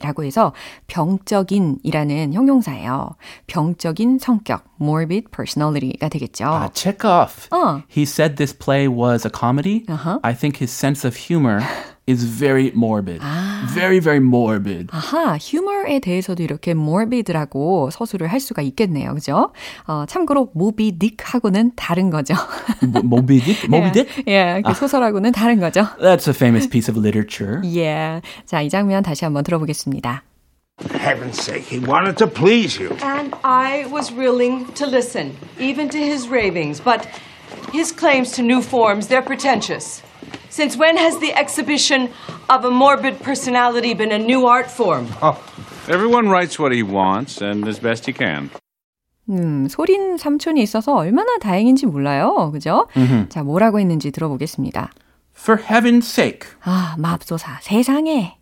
라고 0.00 0.24
해서 0.24 0.52
병적인이라는 0.86 2.32
형용사예요. 2.34 3.16
병적인 3.46 4.18
성격, 4.20 4.64
morbid 4.80 5.28
personality가 5.34 6.08
되겠죠. 6.08 6.44
Uh, 6.44 6.68
Chekhov. 6.72 7.48
어. 7.50 7.82
He 7.88 8.04
said 8.04 8.36
this 8.36 8.56
play 8.56 8.86
was 8.86 9.26
a 9.26 9.30
comedy. 9.30 9.84
Uh-huh. 9.88 10.20
I 10.22 10.34
think 10.34 10.58
his 10.62 10.70
sense 10.70 11.04
of 11.04 11.16
humor 11.16 11.60
is 12.06 12.24
very 12.24 12.70
morbid. 12.74 13.20
Very, 13.73 13.99
very 13.99 14.19
morbid. 14.19 14.87
아하, 14.91 15.37
휴머에 15.37 15.99
대해서도 15.99 16.43
이렇게 16.43 16.71
morbid라고 16.71 17.89
서술을 17.91 18.27
할 18.27 18.39
수가 18.39 18.61
있겠네요. 18.61 19.13
그죠? 19.13 19.51
어, 19.87 20.05
참고로 20.07 20.51
모비 20.53 20.97
딕하고는 20.99 21.71
다른 21.75 22.09
거죠. 22.09 22.33
Mo- 22.83 23.01
Moby 23.03 23.39
Dick? 23.39 23.63
Moby 23.69 23.91
Dick? 23.91 24.23
예, 24.27 24.61
그 24.65 24.73
소설하고는 24.73 25.31
다른 25.31 25.59
거죠. 25.59 25.87
That's 25.99 26.27
a 26.27 26.33
famous 26.33 26.67
piece 26.69 26.91
of 26.91 26.99
literature. 26.99 27.61
예. 27.75 28.21
자, 28.45 28.61
이 28.61 28.69
장면 28.69 29.03
다시 29.03 29.25
한번 29.25 29.43
들어보겠습니다. 29.43 30.23
For 30.81 30.97
heaven's 30.99 31.39
sake, 31.39 31.63
he 31.69 31.79
wanted 31.79 32.17
to 32.17 32.27
please 32.27 32.81
you. 32.81 32.89
And 33.03 33.33
I 33.43 33.85
was 33.91 34.11
willing 34.11 34.65
to 34.73 34.87
listen, 34.87 35.33
even 35.59 35.87
to 35.89 35.97
his 35.99 36.27
ravings, 36.27 36.81
but 36.83 37.07
his 37.71 37.91
claims 37.95 38.31
to 38.35 38.41
new 38.43 38.59
forms, 38.61 39.07
they're 39.07 39.23
pretentious. 39.23 40.01
Since 40.57 40.77
when 40.77 40.97
has 40.97 41.19
the 41.19 41.33
exhibition 41.33 42.09
of 42.49 42.65
a 42.65 42.69
morbid 42.71 43.19
personality 43.19 43.93
been 43.93 44.11
a 44.11 44.19
new 44.19 44.45
art 44.47 44.69
form? 44.69 45.07
Everyone 45.89 46.29
writes 46.29 46.59
what 46.59 46.73
he 46.73 46.83
wants 46.83 47.41
and 47.41 47.67
as 47.67 47.79
best 47.81 48.05
he 48.09 48.13
can. 48.13 48.49
음, 49.29 49.67
소린 49.69 50.17
삼촌이 50.17 50.61
있어서 50.63 50.95
얼마나 50.95 51.37
다행인지 51.39 51.85
몰라요. 51.85 52.51
그죠? 52.51 52.87
자, 53.29 53.43
뭐라고 53.43 53.79
했는지 53.79 54.11
들어보겠습니다. 54.11 54.91
For 55.35 55.59
heaven's 55.63 56.03
sake, 56.05 56.49
아, 56.63 56.95
맙소사. 56.99 57.59
세상에. 57.61 58.37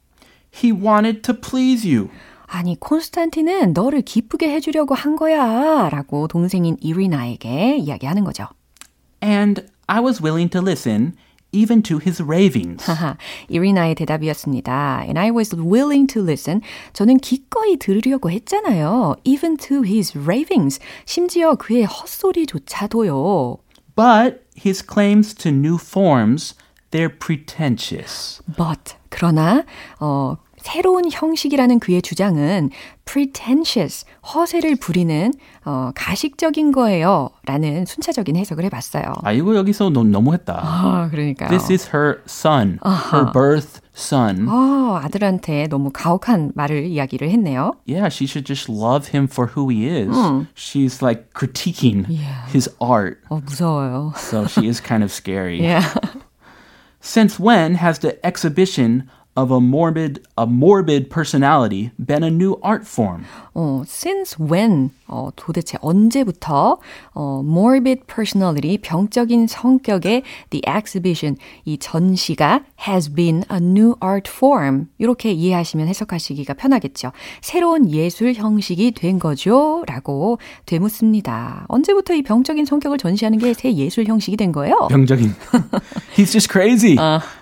he 0.54 0.74
wanted 0.74 1.22
to 1.22 1.34
please 1.34 1.88
you. 1.90 2.10
아니, 2.48 2.78
콘스탄티는 2.80 3.72
너를 3.72 4.02
기쁘게 4.02 4.50
해주려고 4.52 4.94
한 4.94 5.16
거야. 5.16 5.88
라고 5.90 6.28
동생인 6.28 6.76
이리나에게 6.82 7.78
이야기하는 7.78 8.26
거죠. 8.26 8.48
And 9.24 9.66
I 9.88 10.02
was 10.04 10.22
willing 10.22 10.50
to 10.50 10.62
listen 10.62 11.14
even 11.52 11.82
to 11.84 12.00
his 12.00 12.24
ravings. 12.24 12.86
하하, 12.86 13.18
이리나의 13.50 13.96
대답이었습니다. 13.96 15.02
And 15.04 15.20
I 15.20 15.32
was 15.32 15.54
willing 15.56 16.08
to 16.14 16.22
listen. 16.24 16.62
저는 16.94 17.18
기꺼이 17.18 17.78
들으려고 17.78 18.32
했잖아요. 18.32 19.16
Even 19.24 19.58
to 19.58 19.84
his 19.84 20.18
ravings. 20.18 20.80
심지어 21.06 21.56
그의 21.56 21.84
헛소리조차도요. 21.86 23.58
But 23.96 24.46
his 24.56 24.82
claims 24.82 25.34
to 25.36 25.52
new 25.52 25.76
forms, 25.76 26.56
they're 26.92 27.12
pretentious. 27.20 28.42
But 28.56 28.96
그러나 29.10 29.66
어 30.00 30.38
새로운 30.67 31.09
형식이라는 31.09 31.79
그의 31.79 32.03
주장은 32.03 32.71
pretentious, 33.05 34.05
허세를 34.35 34.75
부리는 34.75 35.33
어, 35.65 35.93
가식적인 35.95 36.73
거예요. 36.73 37.31
라는 37.45 37.87
순차적인 37.87 38.35
해석을 38.35 38.65
해봤어요. 38.65 39.05
아, 39.23 39.31
이거 39.31 39.55
여기서 39.55 39.91
너, 39.91 40.03
너무했다. 40.03 40.61
아, 40.61 41.09
그러니까요. 41.13 41.51
This 41.51 41.71
is 41.71 41.89
her 41.95 42.21
son, 42.27 42.81
her 42.85 43.31
birth 43.33 43.81
son. 43.95 44.49
어, 44.49 44.99
아들한테 45.05 45.69
너무 45.69 45.93
가혹한 45.93 46.51
말을 46.57 46.87
이야기를 46.87 47.31
했네요. 47.31 47.75
Yeah, 47.87 48.09
she 48.09 48.27
should 48.27 48.45
just 48.45 48.69
love 48.69 49.15
him 49.15 49.29
for 49.31 49.53
who 49.55 49.71
he 49.71 49.87
is. 49.87 50.11
She's 50.57 51.01
like 51.01 51.33
critiquing 51.33 52.07
his 52.53 52.69
art. 52.81 53.19
어, 53.31 53.41
무서워요. 53.41 54.15
So 54.17 54.49
she 54.49 54.67
is 54.67 54.83
kind 54.83 55.05
of 55.05 55.13
scary. 55.13 55.63
Yeah. 55.63 55.87
Since 57.01 57.39
when 57.39 57.77
has 57.77 58.01
the 58.01 58.19
exhibition 58.27 59.09
of 59.37 59.53
a 59.53 59.61
morbid 59.61 60.21
a 60.37 60.47
morbid 60.47 61.09
personality 61.11 61.91
been 61.99 62.23
a 62.23 62.31
new 62.31 62.57
art 62.63 62.87
form? 62.87 63.25
어, 63.55 63.83
since 63.87 64.37
when, 64.39 64.91
어, 65.09 65.31
도대체 65.35 65.79
언제부터, 65.81 66.79
어, 67.15 67.43
morbid 67.45 68.03
personality, 68.07 68.77
병적인 68.79 69.47
성격의 69.47 70.23
the 70.51 70.63
exhibition, 70.69 71.37
이 71.65 71.79
전시가 71.79 72.65
has 72.87 73.13
been 73.13 73.45
a 73.51 73.57
new 73.59 73.95
art 74.03 74.31
form. 74.31 74.89
이렇게 74.99 75.33
이해하시면 75.33 75.89
해석하시기가 75.89 76.55
편하겠죠. 76.55 77.13
새로운 77.41 77.91
예술 77.91 78.35
형식이 78.35 78.93
된 78.93 79.19
거죠? 79.19 79.85
라고 79.87 80.39
되묻습니다. 80.67 81.65
언제부터 81.69 82.15
이 82.15 82.23
병적인 82.23 82.65
성격을 82.67 82.99
전시하는 82.99 83.39
게 83.39 83.55
새 83.57 83.73
예술 83.73 84.05
형식이 84.05 84.37
된 84.37 84.53
거예요? 84.53 84.89
병적인. 84.91 85.33
He's 86.15 86.31
just 86.33 86.51
crazy. 86.51 86.97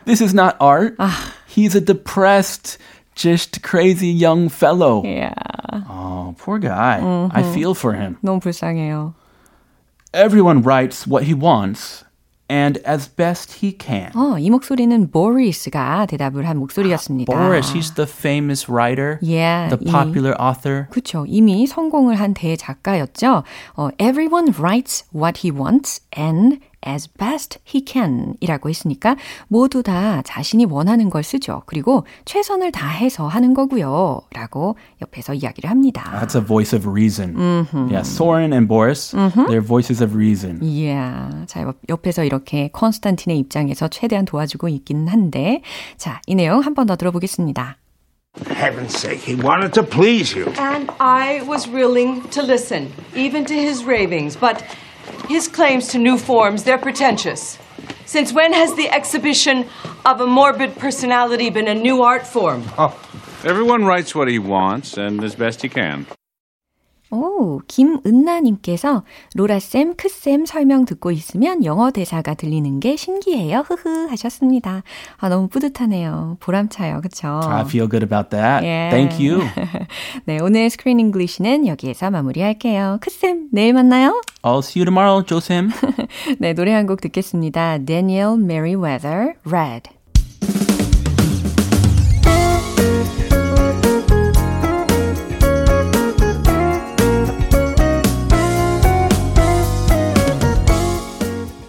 This 0.05 0.23
is 0.23 0.33
not 0.33 0.55
art. 0.61 0.95
He's 1.54 1.76
a 1.76 1.82
depressed, 1.82 2.78
just 3.16 3.62
crazy 3.62 4.08
young 4.10 4.50
fellow. 4.50 5.04
Yeah. 5.04 5.34
Oh, 5.90 6.36
poor 6.38 6.60
guy. 6.60 7.00
I 7.32 7.44
feel 7.54 7.74
for 7.74 7.94
him. 7.94 8.18
너무 8.24 8.40
불쌍해요. 8.40 9.14
Everyone 10.14 10.62
writes 10.64 11.06
what 11.06 11.26
he 11.26 11.36
wants, 11.36 12.04
and 12.50 12.80
as 12.84 13.08
best 13.08 13.62
he 13.62 13.72
can. 13.78 14.12
어, 14.16 14.40
이 14.40 14.50
목소리는 14.50 15.12
보리스가 15.12 16.08
대답을 16.08 16.48
한 16.48 16.58
목소리였습니다. 16.58 17.32
Boris, 17.32 17.72
he's 17.74 17.94
the 17.94 18.08
famous 18.10 18.68
writer, 18.68 19.20
Yeah, 19.22 19.70
the 19.70 19.78
이미- 19.80 19.92
popular 19.92 20.34
author. 20.42 20.88
그쵸. 20.90 21.26
이미 21.28 21.68
성공을 21.68 22.16
한 22.16 22.34
대작가였죠. 22.34 23.44
어, 23.78 23.90
everyone 24.00 24.52
writes 24.58 25.04
what 25.14 25.46
he 25.46 25.52
wants 25.52 26.02
and 26.18 26.58
as 26.87 27.09
best 27.19 27.59
he 27.67 27.85
can 27.87 28.35
이라고 28.41 28.69
했으니까 28.69 29.17
모두 29.49 29.83
다 29.83 30.23
자신이 30.23 30.65
원하는 30.67 31.11
걸 31.11 31.23
쓰죠. 31.23 31.63
그리고 31.67 32.05
최선을 32.25 32.73
다해서 32.73 33.27
하는 33.27 33.55
거고요. 33.55 34.21
라고 34.33 34.77
옆에서 35.03 35.35
이야기를 35.35 35.71
합니다. 35.71 36.03
That's 36.21 36.35
a 36.37 36.45
voice 36.45 36.77
of 36.77 36.89
reason. 36.89 37.37
Yeah, 37.91 38.03
Soren 38.03 38.53
and 38.53 38.69
Boris, 38.69 39.13
they're 39.49 39.61
voices 39.65 40.03
of 40.03 40.15
reason. 40.15 40.61
Yeah. 40.63 41.47
자, 41.47 41.63
옆- 41.63 41.79
옆에서 41.89 42.25
이렇게 42.25 42.69
컨스탄틴의 42.73 43.39
입장에서 43.39 43.89
최대한 43.89 44.25
도와주고 44.25 44.69
있기는 44.69 45.09
한데 45.09 45.63
자, 45.97 46.21
이 46.27 46.35
내용 46.35 46.61
한 46.61 46.75
번 46.75 46.87
더 46.87 46.97
들어보겠습니다. 46.97 47.77
For 48.37 48.53
heaven's 48.57 48.91
sake, 48.99 49.21
he 49.23 49.37
wanted 49.41 49.73
to 49.75 49.83
please 49.85 50.35
you. 50.37 50.51
And 50.59 50.91
I 50.99 51.41
was 51.49 51.71
willing 51.71 52.29
to 52.31 52.43
listen, 52.43 52.91
even 53.15 53.47
to 53.47 53.55
his 53.55 53.85
ravings, 53.87 54.37
but 54.37 54.59
his 55.29 55.49
claims 55.49 55.89
to 55.89 55.99
new 55.99 56.19
forms, 56.19 56.65
they're 56.65 56.79
pretentious. 56.79 57.59
Since 58.07 58.33
when 58.33 58.53
has 58.53 58.75
the 58.75 58.89
exhibition 58.91 59.67
of 60.05 60.21
a 60.21 60.27
morbid 60.27 60.77
personality 60.77 61.51
been 61.51 61.69
a 61.69 61.75
new 61.75 62.03
art 62.03 62.27
form? 62.27 62.63
Oh, 62.79 62.99
everyone 63.45 63.85
writes 63.85 64.15
what 64.15 64.29
he 64.29 64.39
wants 64.39 64.97
and 64.97 65.23
as 65.25 65.35
best 65.35 65.63
he 65.63 65.69
can. 65.69 66.07
오, 67.11 67.61
김은나님께서 67.69 69.05
로라쌤, 69.37 69.95
크쌤 69.97 70.47
설명 70.47 70.85
듣고 70.85 71.13
있으면 71.13 71.65
영어 71.65 71.91
대사가 71.93 72.35
들리는 72.35 72.81
게 72.81 72.97
신기해요. 72.97 73.61
흐흐 73.61 74.09
하셨습니다. 74.11 74.83
아, 75.19 75.29
너무 75.29 75.47
뿌듯하네요. 75.49 76.39
보람차요. 76.41 77.01
그쵸? 77.03 77.41
I 77.45 77.61
feel 77.63 77.89
good 77.89 78.03
about 78.03 78.31
that. 78.31 78.65
Yeah. 78.67 78.91
Thank 78.91 79.25
you. 79.25 79.43
네, 80.27 80.39
오늘 80.41 80.69
스크린 80.71 80.99
잉글리시는 80.99 81.67
여기에서 81.69 82.11
마무리할게요. 82.11 82.99
크쌤, 83.01 83.49
내일 83.53 83.75
만나요. 83.75 84.21
I'll 84.43 84.59
see 84.59 84.81
you 84.81 84.85
tomorrow, 84.85 85.23
조쌤. 85.25 85.71
네, 86.41 86.53
노래 86.55 86.73
한 86.73 86.87
곡 86.87 87.01
듣겠습니다. 87.01 87.79
Daniel 87.85 88.35
Merriweather, 88.39 89.35
Red. 89.47 89.89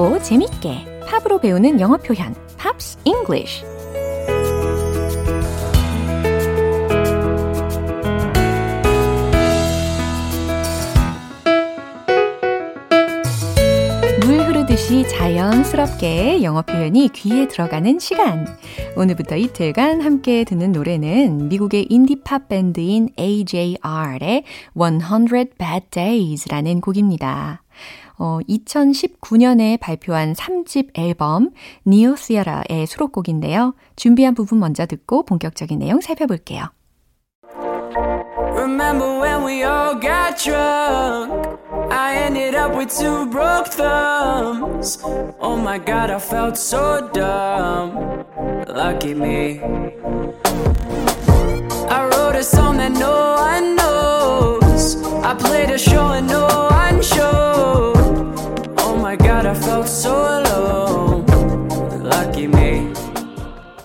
쉽고 0.00 0.18
재밌게 0.22 1.02
팝으로 1.06 1.38
배우는 1.38 1.78
영어 1.78 1.98
표현 1.98 2.34
Pops 2.56 2.98
English 3.04 3.64
물 14.24 14.40
흐르듯이 14.46 15.06
자연스럽게 15.08 16.42
영어 16.42 16.62
표현이 16.62 17.10
귀에 17.10 17.48
들어가는 17.48 17.98
시간. 17.98 18.46
오늘부터 18.96 19.36
이틀간 19.36 20.00
함께 20.00 20.44
듣는 20.44 20.72
노래는 20.72 21.48
미국의 21.48 21.86
인디팝 21.90 22.48
밴드인 22.48 23.10
AJR의 23.18 24.44
100 24.74 25.58
Bad 25.58 25.86
Days라는 25.90 26.80
곡입니다. 26.80 27.62
어, 28.20 28.38
2019년에 28.46 29.80
발표한 29.80 30.34
3집 30.34 30.96
앨범 30.98 31.50
Theater의 32.16 32.86
수록곡인데요. 32.86 33.74
준비한 33.96 34.34
부분 34.34 34.60
먼저 34.60 34.84
듣고 34.84 35.24
본격적인 35.24 35.78
내용 35.78 36.00
살펴볼게요. 36.02 36.66
Remember 38.54 39.20
when 39.20 39.44
we 39.44 39.64
all 39.64 39.98
got 39.98 40.36
drunk? 40.36 41.32
I 41.90 42.14
ended 42.26 42.54
up 42.54 42.76
with 42.76 42.90
two 42.94 43.26
broke 43.30 43.68
thumbs. 43.68 44.98
Oh 45.40 45.56
my 45.56 45.78
god, 45.78 46.10
I 46.10 46.18
felt 46.18 46.58
so 46.58 47.08
dumb. 47.12 48.24
Lucky 48.68 49.14
me. 49.14 49.60
I 51.88 52.04
wrote 52.04 52.36
a 52.36 52.44
song 52.44 52.76
that 52.76 52.92
no 52.92 53.36
one 53.40 53.76
knows. 53.76 55.02
I 55.24 55.34
played 55.34 55.70
a 55.70 55.78
show 55.78 56.08
and 56.12 56.28
no 56.28 56.46
one 56.70 57.02
showed. 57.02 57.99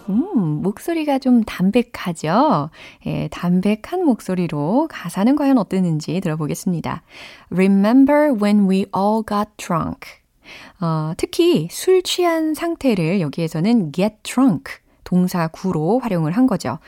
음, 0.10 0.62
목소리가 0.62 1.18
좀 1.20 1.46
담백하죠? 1.46 2.70
예, 3.06 3.30
담백한 3.30 4.04
목소리로 4.04 4.90
가사는 4.92 5.34
과연 5.38 5.58
어땠는지 5.58 6.20
들어보겠습니다. 6.20 7.04
Remember 7.52 8.34
when 8.34 8.70
we 8.70 8.86
all 8.94 9.24
got 9.26 9.50
drunk. 9.56 10.12
어, 10.82 11.14
특히 11.16 11.70
술 11.72 12.04
취한 12.04 12.54
상태를 12.54 13.22
여기에서는 13.22 13.94
get 13.94 14.16
drunk 14.24 14.74
동사 15.06 15.48
구로 15.48 16.00
활용을 16.00 16.34
한 16.34 16.48
거죠. 16.48 16.80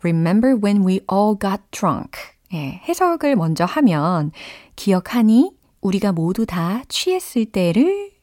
Remember 0.00 0.58
when 0.60 0.84
we 0.84 0.98
all 1.12 1.38
got 1.40 1.62
drunk. 1.70 2.18
예, 2.54 2.80
해석을 2.88 3.36
먼저 3.36 3.64
하면 3.64 4.32
기억하니 4.74 5.52
우리가 5.80 6.10
모두 6.10 6.44
다 6.44 6.82
취했을 6.88 7.44
때를 7.44 8.15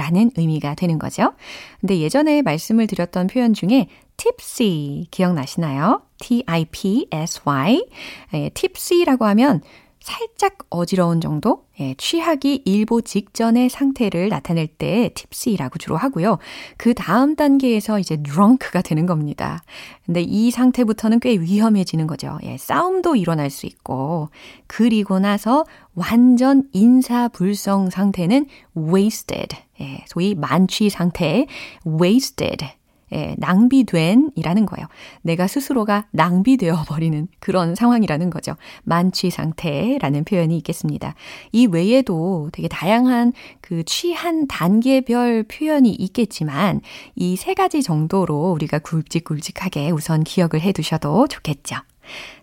라는 0.00 0.30
의미가 0.34 0.76
되는 0.76 0.98
거죠. 0.98 1.34
근데 1.80 1.98
예전에 1.98 2.40
말씀을 2.40 2.86
드렸던 2.86 3.26
표현 3.26 3.52
중에 3.52 3.86
tipsy 4.16 5.06
기억나시나요? 5.10 6.00
T-I-P-S-Y. 6.20 7.86
예, 8.32 8.48
tipsy라고 8.54 9.26
하면 9.26 9.60
살짝 10.00 10.56
어지러운 10.70 11.20
정도? 11.20 11.66
예, 11.78 11.94
취하기 11.98 12.62
일보 12.64 13.02
직전의 13.02 13.68
상태를 13.68 14.30
나타낼 14.30 14.66
때 14.66 15.10
tipsy라고 15.14 15.78
주로 15.78 15.98
하고요. 15.98 16.38
그 16.78 16.94
다음 16.94 17.36
단계에서 17.36 17.98
이제 17.98 18.16
drunk가 18.16 18.80
되는 18.80 19.04
겁니다. 19.04 19.62
근데 20.06 20.22
이 20.22 20.50
상태부터는 20.50 21.20
꽤 21.20 21.32
위험해지는 21.32 22.06
거죠. 22.06 22.38
예, 22.44 22.56
싸움도 22.56 23.16
일어날 23.16 23.50
수 23.50 23.66
있고. 23.66 24.30
그리고 24.66 25.18
나서 25.18 25.66
완전 25.94 26.64
인사불성 26.72 27.90
상태는 27.90 28.46
wasted. 28.74 29.56
예, 29.80 30.04
소위 30.06 30.34
만취 30.34 30.90
상태, 30.90 31.46
wasted. 31.86 32.66
예, 33.12 33.34
낭비된 33.38 34.30
이라는 34.36 34.66
거예요. 34.66 34.86
내가 35.22 35.48
스스로가 35.48 36.06
낭비되어 36.12 36.84
버리는 36.86 37.26
그런 37.40 37.74
상황이라는 37.74 38.30
거죠. 38.30 38.54
만취 38.84 39.30
상태라는 39.30 40.22
표현이 40.22 40.56
있겠습니다. 40.58 41.16
이 41.50 41.66
외에도 41.66 42.50
되게 42.52 42.68
다양한 42.68 43.32
그 43.60 43.82
취한 43.82 44.46
단계별 44.46 45.42
표현이 45.44 45.90
있겠지만 45.90 46.82
이 47.16 47.36
세 47.36 47.54
가지 47.54 47.82
정도로 47.82 48.52
우리가 48.52 48.78
굵직굵직하게 48.78 49.90
우선 49.90 50.22
기억을 50.22 50.60
해 50.60 50.70
두셔도 50.70 51.26
좋겠죠. 51.26 51.78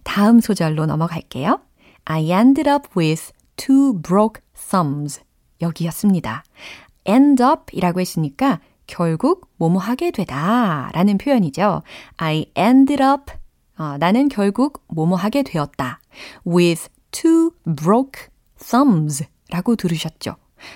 다음 0.03 0.41
소절로 0.41 0.85
넘어갈게요. 0.85 1.61
I 2.03 2.29
ended 2.31 2.69
up 2.69 2.89
with 2.97 3.31
two 3.55 4.01
broke 4.01 4.41
thumbs. 4.53 5.21
여기였습니다. 5.61 6.43
End 7.07 7.41
up 7.43 7.63
이라고 7.71 7.99
했으니까 7.99 8.59
결국 8.87 9.49
뭐뭐 9.57 9.79
하게 9.79 10.11
되다 10.11 10.89
라는 10.93 11.17
표현이죠. 11.17 11.83
I 12.17 12.45
ended 12.57 13.03
up. 13.03 13.33
어, 13.77 13.97
나는 13.99 14.27
결국 14.29 14.83
뭐뭐 14.87 15.15
하게 15.15 15.43
되었다. 15.43 15.99
with 16.45 16.89
two 17.11 17.51
broke 17.75 18.27
thumbs 18.57 19.25
라고 19.49 19.75
들으셨죠. 19.75 20.35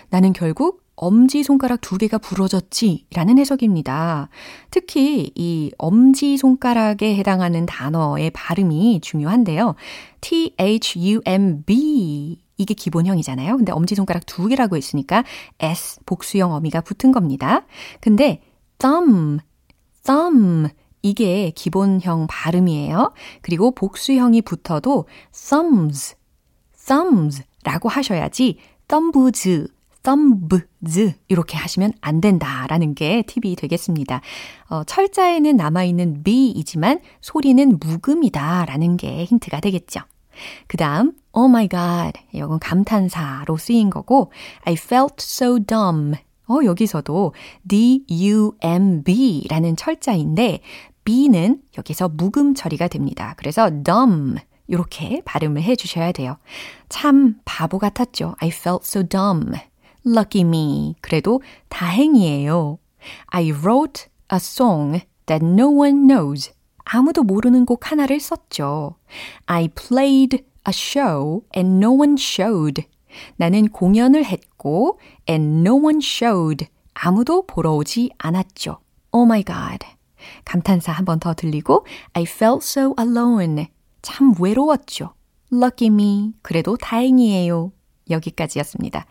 나는 0.09 0.33
결국 0.33 0.81
엄지손가락 0.95 1.81
두 1.81 1.97
개가 1.97 2.19
부러졌지 2.19 3.07
라는 3.13 3.39
해석입니다. 3.39 4.29
특히 4.69 5.31
이 5.33 5.71
엄지손가락에 5.79 7.15
해당하는 7.15 7.65
단어의 7.65 8.29
발음이 8.31 8.99
중요한데요. 9.01 9.73
T-H-U-M-B 10.21 11.71
이게 12.61 12.73
기본형이잖아요. 12.73 13.57
근데 13.57 13.71
엄지손가락 13.71 14.25
두 14.25 14.47
개라고 14.47 14.77
했으니까 14.77 15.23
S 15.59 15.99
복수형 16.05 16.53
어미가 16.53 16.81
붙은 16.81 17.11
겁니다. 17.11 17.65
근데 17.99 18.41
thumb, 18.77 19.41
thumb 20.03 20.69
이게 21.01 21.51
기본형 21.51 22.27
발음이에요. 22.29 23.13
그리고 23.41 23.71
복수형이 23.71 24.43
붙어도 24.43 25.07
thumbs, 25.33 26.15
thumbs 26.85 27.43
라고 27.63 27.89
하셔야지 27.89 28.57
thumbs, 28.87 29.67
thumbs 30.03 31.15
이렇게 31.27 31.57
하시면 31.57 31.93
안 32.01 32.21
된다라는 32.21 32.93
게 32.93 33.23
팁이 33.23 33.55
되겠습니다. 33.55 34.21
어, 34.69 34.83
철자에는 34.83 35.57
남아있는 35.57 36.23
B이지만 36.23 36.99
소리는 37.21 37.79
묵음이다라는 37.79 38.97
게 38.97 39.25
힌트가 39.25 39.59
되겠죠. 39.59 40.01
그 40.67 40.77
다음, 40.77 41.13
oh 41.33 41.49
my 41.49 41.67
god. 41.67 42.19
이건 42.33 42.59
감탄사로 42.59 43.57
쓰인 43.57 43.89
거고, 43.89 44.31
I 44.63 44.73
felt 44.73 45.15
so 45.19 45.59
dumb. 45.59 46.15
어, 46.47 46.59
여기서도 46.65 47.33
D-U-M-B 47.67 49.47
라는 49.49 49.75
철자인데, 49.75 50.59
B는 51.03 51.61
여기서 51.77 52.09
묵음 52.09 52.53
처리가 52.53 52.87
됩니다. 52.87 53.33
그래서 53.37 53.69
dumb. 53.83 54.39
이렇게 54.67 55.21
발음을 55.25 55.61
해 55.61 55.75
주셔야 55.75 56.11
돼요. 56.11 56.37
참 56.87 57.35
바보 57.43 57.77
같았죠. 57.79 58.35
I 58.39 58.49
felt 58.49 58.83
so 58.85 59.03
dumb. 59.03 59.51
Lucky 60.05 60.47
me. 60.47 60.95
그래도 61.01 61.41
다행이에요. 61.69 62.77
I 63.27 63.51
wrote 63.51 64.05
a 64.31 64.37
song 64.37 65.01
that 65.25 65.45
no 65.45 65.69
one 65.69 66.07
knows. 66.07 66.51
아무도 66.83 67.23
모르는 67.23 67.65
곡 67.65 67.91
하나를 67.91 68.19
썼죠. 68.19 68.95
I 69.45 69.67
played 69.69 70.43
a 70.67 70.71
show 70.71 71.41
and 71.55 71.83
no 71.83 71.93
one 71.93 72.15
showed. 72.17 72.85
나는 73.35 73.67
공연을 73.69 74.25
했고 74.25 74.99
and 75.29 75.67
no 75.67 75.75
one 75.75 75.99
showed. 76.01 76.67
아무도 76.93 77.45
보러 77.45 77.73
오지 77.73 78.11
않았죠. 78.17 78.79
Oh 79.11 79.25
my 79.25 79.43
god. 79.43 79.85
감탄사 80.45 80.91
한 80.91 81.05
번 81.05 81.19
더 81.19 81.33
들리고 81.33 81.85
I 82.13 82.23
felt 82.23 82.63
so 82.63 82.93
alone. 82.99 83.67
참 84.01 84.33
외로웠죠. 84.39 85.13
Lucky 85.51 85.87
me. 85.93 86.33
그래도 86.41 86.77
다행이에요. 86.77 87.71
여기까지였습니다. 88.11 89.05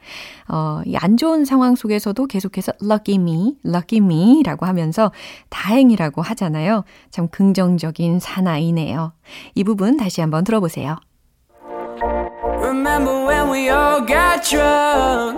어, 0.48 0.82
안 0.96 1.16
좋은 1.16 1.44
상황 1.44 1.74
속에서도 1.74 2.26
계속해서 2.26 2.72
lucky 2.82 3.18
me, 3.20 3.56
lucky 3.64 4.04
me 4.04 4.42
라고 4.44 4.66
하면서 4.66 5.10
다행이라고 5.48 6.22
하잖아요. 6.22 6.84
참 7.10 7.28
긍정적인 7.28 8.20
사나이네요. 8.20 9.12
이 9.54 9.64
부분 9.64 9.96
다시 9.96 10.20
한번 10.20 10.44
들어보세요. 10.44 10.98
Remember 12.60 13.26
when 13.26 13.50
we 13.50 13.68
all 13.70 14.00
got 14.00 14.44
drunk? 14.44 15.36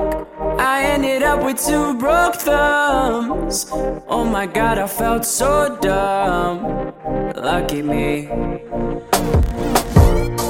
I 0.59 0.85
ended 0.85 1.23
up 1.23 1.43
with 1.43 1.59
two 1.59 1.95
broke 1.99 2.35
thumbs. 2.37 3.67
Oh 4.09 4.25
my 4.25 4.47
god, 4.47 4.79
I 4.79 4.87
felt 4.87 5.25
so 5.25 5.77
dumb. 5.81 6.93
Lucky 7.35 7.83
me. 7.83 8.29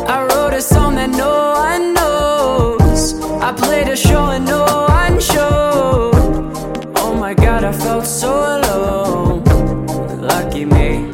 I 0.06 0.26
wrote 0.26 0.54
a 0.54 0.60
song 0.60 0.96
that 0.96 1.10
no 1.10 1.52
one 1.56 1.94
knows. 1.94 2.81
I 2.92 3.54
played 3.56 3.88
a 3.88 3.96
show 3.96 4.30
and 4.30 4.44
no 4.44 4.64
one 4.64 5.18
showed. 5.18 6.12
Oh 6.98 7.14
my 7.16 7.34
god, 7.34 7.64
I 7.64 7.72
felt 7.72 8.04
so 8.04 8.28
alone. 8.28 9.42
Lucky 10.20 10.62
me. 10.62 11.10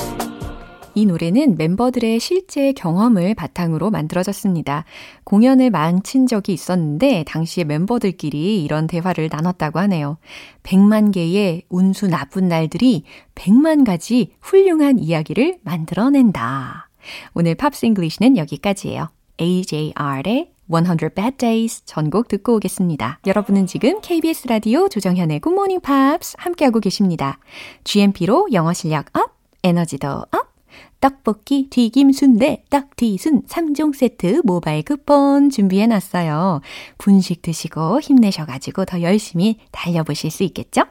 이 0.95 1.07
노래는 1.07 1.57
멤버들의 1.57 2.19
실제 2.19 2.73
경험을 2.73 3.37
바탕으로 3.37 3.91
만들어졌습니다. 3.91 4.85
공연을 5.23 5.71
망친 5.71 6.27
적이 6.27 6.55
있었는데 6.55 7.23
당시에 7.29 7.63
멤버들끼리 7.63 8.65
이런 8.65 8.89
대화를 8.89 9.29
나눴다고 9.31 9.79
하네요. 9.79 10.19
100만 10.65 11.13
개의 11.15 11.63
운수 11.69 12.09
나쁜 12.09 12.49
날들이 12.49 13.05
100만 13.37 13.87
가지 13.87 14.33
훌륭한 14.41 14.99
이야기를 14.99 15.61
만들어낸다. 15.63 16.89
오늘 17.35 17.55
Pops 17.55 17.87
English는 17.87 18.37
여기까지예요. 18.37 19.11
AJR의 19.41 20.58
100 20.69 21.15
Bad 21.15 21.37
Days 21.39 21.83
전곡 21.85 22.29
듣고 22.29 22.57
오겠습니다. 22.57 23.21
여러분은 23.27 23.67
지금 23.67 24.01
KBS 24.01 24.47
라디오 24.49 24.89
조정현의 24.89 25.41
Good 25.41 25.55
Morning 25.55 25.83
Pops 25.85 26.37
함께하고 26.39 26.81
계십니다. 26.81 27.39
GMP로 27.85 28.49
영어 28.53 28.73
실력 28.73 29.07
up, 29.17 29.33
에너지도 29.65 30.09
up, 30.09 30.48
떡볶이, 31.01 31.69
튀김, 31.71 32.13
순대, 32.13 32.65
떡튀순 32.71 33.43
3종 33.47 33.95
세트 33.95 34.43
모바일 34.45 34.83
쿠폰 34.83 35.51
준비해놨어요. 35.51 36.61
분식 36.99 37.43
드시고 37.43 38.01
힘내셔가지고 38.01 38.85
더 38.85 39.01
열심히 39.03 39.59
달려보실 39.71 40.31
수 40.31 40.43
있겠죠? 40.45 40.83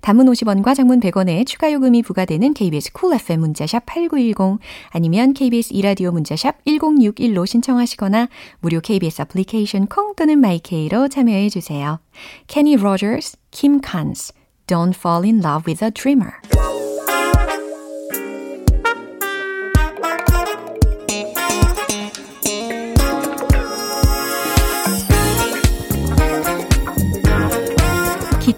단문 0.00 0.26
50원과 0.26 0.74
장문 0.74 1.00
100원에 1.00 1.46
추가 1.46 1.72
요금이 1.72 2.02
부과되는 2.02 2.54
KBS 2.54 2.92
Cool 2.92 3.20
FM 3.20 3.40
문자샵 3.40 3.86
8910 3.86 4.58
아니면 4.90 5.32
KBS 5.32 5.72
2라디오 5.72 6.10
문자샵 6.10 6.64
1061로 6.64 7.46
신청하시거나 7.46 8.28
무료 8.60 8.80
KBS 8.80 9.22
애플리케이션 9.22 9.86
콩 9.86 10.14
또는 10.16 10.40
my 10.40 10.67
K로 10.67 11.08
참여해주세요. 11.08 12.00
Kenny 12.48 12.76
Rogers, 12.80 13.36
Kim 13.50 13.80
Carnes, 13.80 14.32
Don't 14.66 14.94
Fall 14.96 15.24
in 15.24 15.40
Love 15.40 15.64
with 15.66 15.84
a 15.84 15.90
Dreamer 15.90 16.32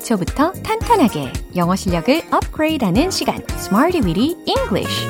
기초부터 0.05 0.53
탄탄하게 0.53 1.33
영어 1.57 1.75
실력을 1.75 2.23
업그레이드하는 2.31 3.11
시간 3.11 3.43
Smarty 3.53 4.05
Weedy 4.05 4.37
English 4.47 5.07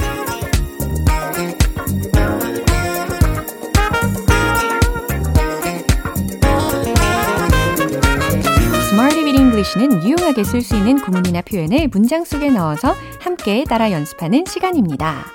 Smarty 8.89 9.25
Weedy 9.25 9.43
English는 9.43 10.05
유용하게 10.05 10.45
쓸 10.45 10.63
수 10.63 10.77
있는 10.77 11.01
구문이나 11.01 11.43
표현을 11.43 11.89
문장 11.89 12.25
속에 12.25 12.51
넣어서 12.51 12.95
함께 13.19 13.65
따라 13.65 13.91
연습하는 13.91 14.45
시간입니다. 14.47 15.27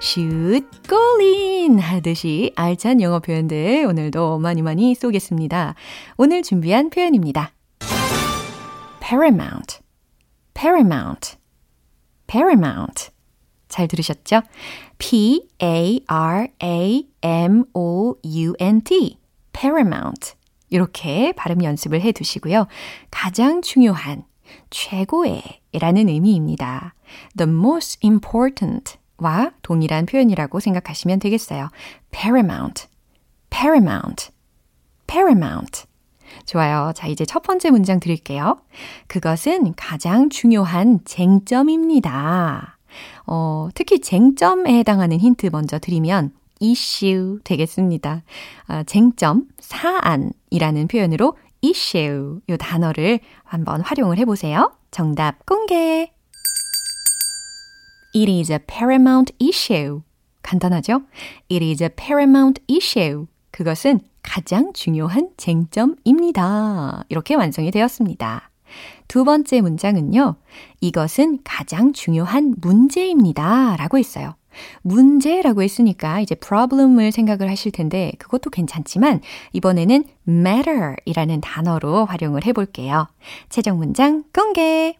슛, 0.00 0.64
골인 0.88 1.80
하듯이 1.80 2.52
알찬 2.54 3.00
영어 3.00 3.18
표현들 3.18 3.84
오늘도 3.88 4.38
많이 4.38 4.62
많이 4.62 4.94
쏘겠습니다. 4.94 5.74
오늘 6.16 6.42
준비한 6.42 6.90
표현입니다. 6.90 7.52
Paramount, 9.08 9.80
paramount, 10.52 11.38
paramount. 12.26 13.08
잘 13.66 13.88
들으셨죠? 13.88 14.42
P-A-R-A-M-O-U-N-T, 14.98 15.98
paramount. 19.54 20.34
이렇게 20.68 21.32
발음 21.32 21.64
연습을 21.64 22.02
해 22.02 22.12
두시고요. 22.12 22.66
가장 23.10 23.62
중요한, 23.62 24.24
최고의 24.68 25.42
라는 25.72 26.10
의미입니다. 26.10 26.94
The 27.34 27.50
most 27.50 28.00
important 28.04 28.98
와 29.16 29.52
동일한 29.62 30.04
표현이라고 30.04 30.60
생각하시면 30.60 31.18
되겠어요. 31.20 31.70
paramount, 32.10 32.88
paramount, 33.48 34.28
paramount. 35.06 35.87
좋아요. 36.46 36.92
자, 36.94 37.06
이제 37.06 37.24
첫 37.24 37.42
번째 37.42 37.70
문장 37.70 38.00
드릴게요. 38.00 38.58
그것은 39.06 39.74
가장 39.76 40.30
중요한 40.30 41.00
쟁점입니다. 41.04 42.78
어, 43.26 43.68
특히 43.74 44.00
쟁점에 44.00 44.78
해당하는 44.78 45.18
힌트 45.18 45.50
먼저 45.52 45.78
드리면 45.78 46.32
issue 46.60 47.38
되겠습니다. 47.44 48.22
아, 48.66 48.82
쟁점, 48.84 49.44
사안이라는 49.58 50.88
표현으로 50.88 51.36
issue 51.62 52.40
이 52.48 52.56
단어를 52.58 53.20
한번 53.44 53.80
활용을 53.80 54.18
해보세요. 54.18 54.72
정답 54.90 55.44
공개! 55.46 56.12
It 58.14 58.30
is 58.30 58.50
a 58.50 58.58
paramount 58.58 59.32
issue. 59.40 60.02
간단하죠? 60.42 61.02
It 61.50 61.64
is 61.64 61.82
a 61.82 61.90
paramount 61.90 62.62
issue. 62.70 63.26
그것은 63.50 64.00
가장 64.28 64.74
중요한 64.74 65.30
쟁점입니다. 65.38 67.04
이렇게 67.08 67.34
완성이 67.34 67.70
되었습니다. 67.70 68.50
두 69.08 69.24
번째 69.24 69.62
문장은요. 69.62 70.36
이것은 70.82 71.38
가장 71.44 71.94
중요한 71.94 72.54
문제입니다. 72.60 73.76
라고 73.78 73.96
있어요. 73.96 74.34
문제라고 74.82 75.62
했으니까 75.62 76.20
이제 76.20 76.34
problem을 76.34 77.10
생각을 77.10 77.48
하실 77.48 77.72
텐데 77.72 78.12
그것도 78.18 78.50
괜찮지만 78.50 79.22
이번에는 79.54 80.04
matter 80.28 80.96
이라는 81.06 81.40
단어로 81.40 82.04
활용을 82.04 82.44
해볼게요. 82.44 83.08
최종 83.48 83.78
문장 83.78 84.24
공개! 84.34 84.94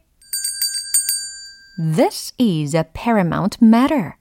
This 1.79 2.33
is 2.41 2.75
a 2.75 2.85
paramount 2.95 3.59
matter. 3.63 4.15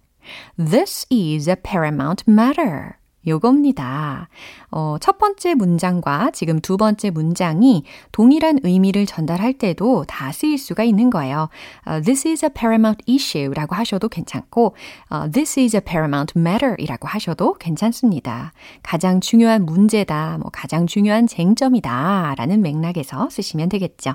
This 0.57 1.07
is 1.09 1.49
a 1.49 1.55
paramount 1.55 2.25
matter. 2.29 2.96
요겁니다. 3.27 4.29
어, 4.71 4.97
첫 4.99 5.17
번째 5.17 5.53
문장과 5.55 6.31
지금 6.31 6.59
두 6.59 6.77
번째 6.77 7.09
문장이 7.09 7.83
동일한 8.11 8.59
의미를 8.63 9.05
전달할 9.05 9.53
때도 9.53 10.05
다 10.07 10.31
쓰일 10.31 10.57
수가 10.57 10.83
있는 10.83 11.09
거예요. 11.09 11.49
Uh, 11.87 12.01
this 12.03 12.27
is 12.27 12.45
a 12.45 12.49
paramount 12.49 13.03
issue 13.07 13.53
라고 13.53 13.75
하셔도 13.75 14.07
괜찮고, 14.09 14.75
uh, 15.11 15.31
this 15.31 15.59
is 15.59 15.75
a 15.75 15.81
paramount 15.81 16.33
matter 16.37 16.75
이라고 16.79 17.07
하셔도 17.07 17.53
괜찮습니다. 17.55 18.53
가장 18.83 19.19
중요한 19.19 19.65
문제다, 19.65 20.37
뭐 20.39 20.49
가장 20.51 20.87
중요한 20.87 21.27
쟁점이다 21.27 22.35
라는 22.37 22.61
맥락에서 22.61 23.29
쓰시면 23.29 23.69
되겠죠. 23.69 24.13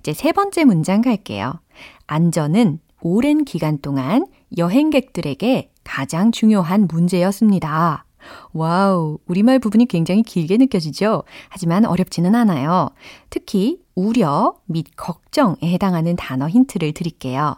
이제 0.00 0.12
세 0.12 0.32
번째 0.32 0.64
문장 0.64 1.02
갈게요. 1.02 1.60
안전은 2.06 2.80
오랜 3.00 3.44
기간 3.44 3.78
동안 3.78 4.26
여행객들에게 4.56 5.70
가장 5.84 6.32
중요한 6.32 6.88
문제였습니다. 6.90 8.04
와우, 8.52 9.18
우리말 9.26 9.58
부분이 9.58 9.86
굉장히 9.86 10.22
길게 10.22 10.56
느껴지죠? 10.56 11.22
하지만 11.48 11.84
어렵지는 11.84 12.34
않아요. 12.34 12.90
특히 13.30 13.80
우려 13.94 14.54
및 14.66 14.86
걱정에 14.96 15.56
해당하는 15.62 16.16
단어 16.16 16.48
힌트를 16.48 16.92
드릴게요. 16.92 17.56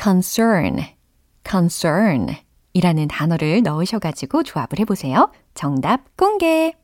concern, 0.00 0.80
concern 1.48 2.36
이라는 2.72 3.08
단어를 3.08 3.62
넣으셔가지고 3.62 4.42
조합을 4.44 4.78
해보세요. 4.80 5.30
정답 5.54 6.16
공개! 6.16 6.74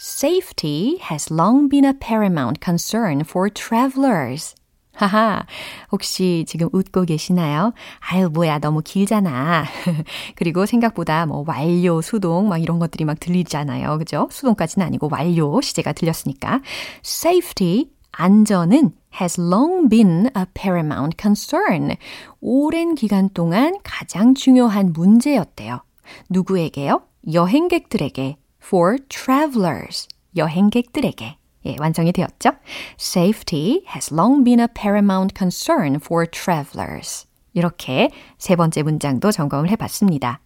Safety 0.00 0.98
has 1.10 1.32
long 1.32 1.68
been 1.68 1.84
a 1.84 1.92
paramount 1.92 2.60
concern 2.60 3.20
for 3.20 3.48
travelers. 3.48 4.54
하하, 4.94 5.46
혹시 5.90 6.44
지금 6.46 6.68
웃고 6.72 7.04
계시나요? 7.04 7.72
아유, 8.00 8.28
뭐야, 8.28 8.58
너무 8.58 8.82
길잖아. 8.82 9.64
그리고 10.36 10.66
생각보다 10.66 11.26
뭐 11.26 11.44
완료, 11.46 12.00
수동, 12.02 12.48
막 12.48 12.58
이런 12.58 12.78
것들이 12.78 13.04
막 13.04 13.18
들리잖아요. 13.18 13.98
그죠? 13.98 14.28
수동까지는 14.30 14.86
아니고 14.86 15.08
완료 15.10 15.60
시제가 15.60 15.92
들렸으니까. 15.92 16.60
Safety, 17.04 17.90
안전은 18.12 18.92
has 19.20 19.40
long 19.40 19.88
been 19.88 20.30
a 20.36 20.44
paramount 20.54 21.16
concern. 21.20 21.96
오랜 22.40 22.94
기간 22.94 23.30
동안 23.30 23.76
가장 23.82 24.34
중요한 24.34 24.92
문제였대요. 24.92 25.82
누구에게요? 26.28 27.02
여행객들에게. 27.32 28.36
for 28.62 28.98
travelers. 29.08 30.08
여행객들에게. 30.36 31.36
예, 31.66 31.76
완성이 31.80 32.12
되었죠? 32.12 32.50
Safety 32.98 33.84
has 33.94 34.12
long 34.12 34.44
been 34.44 34.60
a 34.60 34.66
paramount 34.74 35.34
concern 35.36 35.96
for 35.96 36.26
travelers. 36.26 37.26
이렇게 37.54 38.10
세 38.38 38.56
번째 38.56 38.82
문장도 38.82 39.30
점검을 39.30 39.70
해봤습니다. 39.70 40.40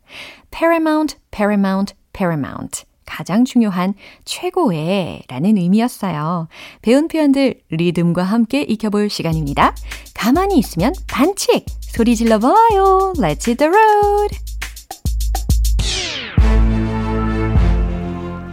paramount, 0.51 1.17
paramount, 1.31 1.95
paramount. 2.13 2.85
가장 3.07 3.45
중요한 3.45 3.95
최고의 4.25 5.23
라는 5.29 5.57
의미였어요. 5.57 6.49
배운 6.83 7.07
표현들 7.07 7.63
리듬과 7.71 8.25
함께 8.25 8.63
익혀볼 8.63 9.09
시간입니다. 9.11 9.75
가만히 10.13 10.59
있으면 10.59 10.93
반칙! 11.07 11.65
소리 11.81 12.17
질러봐요. 12.17 13.15
Let's 13.17 13.47
hit 13.47 13.57
the 13.57 13.71
road! 13.71 14.37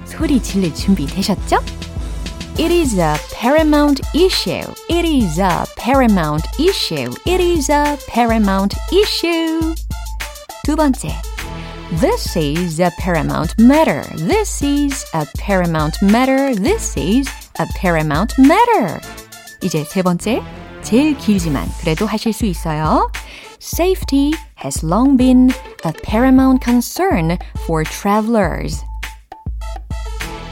소리 0.05 0.41
질릴 0.41 0.73
준비 0.75 1.07
되셨죠? 1.07 1.57
It 2.58 2.70
is 2.70 2.98
a 2.98 3.16
paramount 3.32 4.00
issue. 4.14 4.66
It 4.88 5.04
is 5.04 5.38
a 5.38 5.64
paramount 5.76 6.44
issue. 6.58 7.12
It 7.24 7.40
is 7.40 7.70
a 7.70 7.96
paramount 8.08 8.74
issue. 8.92 9.74
두 10.66 10.74
번째. 10.74 11.14
This 12.00 12.36
is 12.36 12.80
a 12.80 12.90
paramount 12.98 13.54
matter. 13.58 14.02
This 14.16 14.62
is 14.62 15.04
a 15.14 15.24
paramount 15.38 15.96
matter. 16.02 16.54
This 16.54 16.96
is 16.96 17.28
a 17.58 17.66
paramount 17.80 18.34
matter. 18.38 19.00
이제 19.62 19.84
세 19.84 20.02
번째. 20.02 20.42
제일 20.82 21.16
길지만 21.16 21.66
그래도 21.80 22.06
하실 22.06 22.32
수 22.32 22.44
있어요. 22.44 23.10
Safety 23.60 24.32
has 24.64 24.84
long 24.84 25.16
been 25.16 25.50
a 25.84 25.92
paramount 26.02 26.62
concern 26.62 27.38
for 27.66 27.84
travelers. 27.84 28.84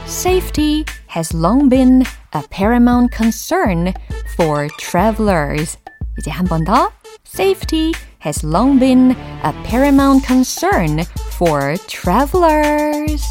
Safety 0.05 0.85
has 1.12 1.34
long 1.34 1.68
been 1.68 2.02
a 2.32 2.42
paramount 2.48 3.12
concern 3.14 3.92
for 4.34 4.68
travelers. 4.78 5.76
이제 6.18 6.30
한 6.30 6.46
번 6.46 6.64
더. 6.64 6.90
Safety 7.26 7.92
has 8.24 8.44
long 8.44 8.78
been 8.78 9.14
a 9.44 9.52
paramount 9.62 10.24
concern 10.26 11.04
for 11.36 11.76
travelers. 11.86 13.22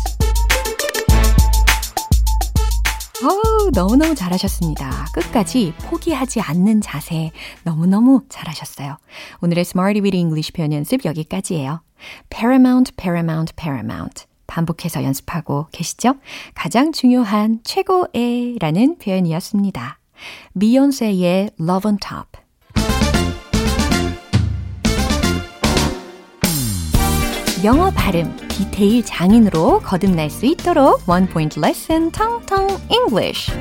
어우, 3.24 3.72
너무너무 3.74 4.13
잘하셨습니다. 4.15 5.08
끝까지 5.13 5.74
포기하지 5.84 6.41
않는 6.41 6.82
자세 6.82 7.32
너무너무 7.63 8.22
잘하셨어요. 8.30 8.98
오늘의 9.41 9.62
Smarty 9.62 10.02
with 10.02 10.15
English 10.15 10.54
표현 10.54 10.72
연습 10.74 11.04
여기까지예요. 11.04 11.82
paramount, 12.30 12.96
paramount, 12.96 13.56
paramount. 13.56 14.26
반복해서 14.52 15.04
연습하고 15.04 15.68
계시죠? 15.72 16.16
가장 16.54 16.92
중요한 16.92 17.60
최고의 17.64 18.58
라는 18.60 18.98
표현이었습니다. 18.98 19.98
비욘세의 20.60 21.52
Love 21.60 21.90
on 21.90 21.98
Top. 21.98 22.42
영어 27.64 27.92
발음 27.92 28.36
디테일 28.50 29.06
장인으로 29.06 29.80
거듭날 29.82 30.30
수 30.30 30.46
있도록 30.46 31.08
원 31.08 31.28
포인트 31.28 31.60
레슨 31.60 32.12
텅텅 32.12 32.68
English. 32.90 33.52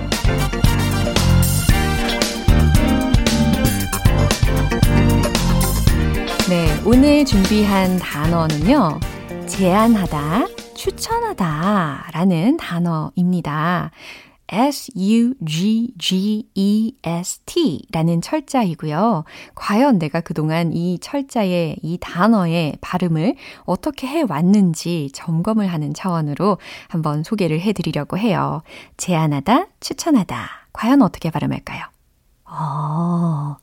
네, 6.48 6.66
오늘 6.84 7.24
준비한 7.24 7.98
단어는요. 7.98 8.98
제안하다, 9.46 10.46
추천하다 10.80 12.08
라는 12.14 12.56
단어입니다. 12.56 13.90
S-U-G-G-E-S-T 14.48 15.36
라는 17.92 18.22
철자이고요. 18.22 19.24
과연 19.54 19.98
내가 19.98 20.22
그동안 20.22 20.72
이 20.72 20.98
철자의 20.98 21.76
이 21.82 21.98
단어의 22.00 22.78
발음을 22.80 23.36
어떻게 23.66 24.06
해왔는지 24.06 25.10
점검을 25.12 25.66
하는 25.66 25.92
차원으로 25.92 26.56
한번 26.88 27.24
소개를 27.24 27.60
해드리려고 27.60 28.16
해요. 28.16 28.62
제안하다, 28.96 29.66
추천하다. 29.80 30.48
과연 30.72 31.02
어떻게 31.02 31.30
발음할까요? 31.30 31.84
어, 32.46 33.58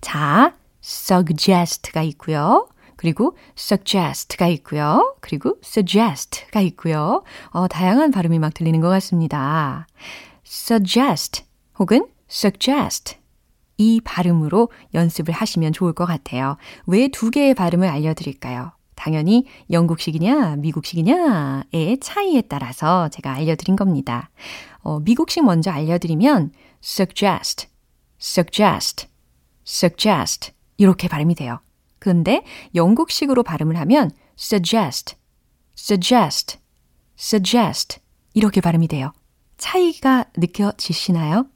자, 0.00 0.54
suggest가 0.82 2.00
있고요. 2.12 2.66
그리고 3.02 3.36
suggest가 3.58 4.46
있고요. 4.46 5.16
그리고 5.20 5.56
suggest가 5.60 6.60
있고요. 6.68 7.24
어, 7.50 7.66
다양한 7.66 8.12
발음이 8.12 8.38
막 8.38 8.54
들리는 8.54 8.80
것 8.80 8.88
같습니다. 8.90 9.88
suggest 10.46 11.42
혹은 11.80 12.06
suggest 12.30 13.16
이 13.76 14.00
발음으로 14.04 14.68
연습을 14.94 15.34
하시면 15.34 15.72
좋을 15.72 15.94
것 15.94 16.06
같아요. 16.06 16.56
왜 16.86 17.08
두 17.08 17.32
개의 17.32 17.54
발음을 17.54 17.88
알려드릴까요? 17.88 18.70
당연히 18.94 19.46
영국식이냐, 19.68 20.56
미국식이냐의 20.58 21.98
차이에 22.00 22.42
따라서 22.42 23.08
제가 23.08 23.32
알려드린 23.32 23.74
겁니다. 23.74 24.30
어, 24.82 25.00
미국식 25.00 25.44
먼저 25.44 25.72
알려드리면 25.72 26.52
suggest, 26.80 27.66
suggest, 28.20 29.08
suggest 29.66 30.52
이렇게 30.76 31.08
발음이 31.08 31.34
돼요. 31.34 31.58
그런데 32.02 32.42
영국식으로 32.74 33.44
발음을 33.44 33.76
하면 33.76 34.10
suggest, 34.36 35.14
suggest, 35.78 36.58
suggest 37.16 38.00
이렇게 38.34 38.60
발음이 38.60 38.88
돼요. 38.88 39.12
차이가 39.56 40.24
느껴지시나요? 40.36 41.46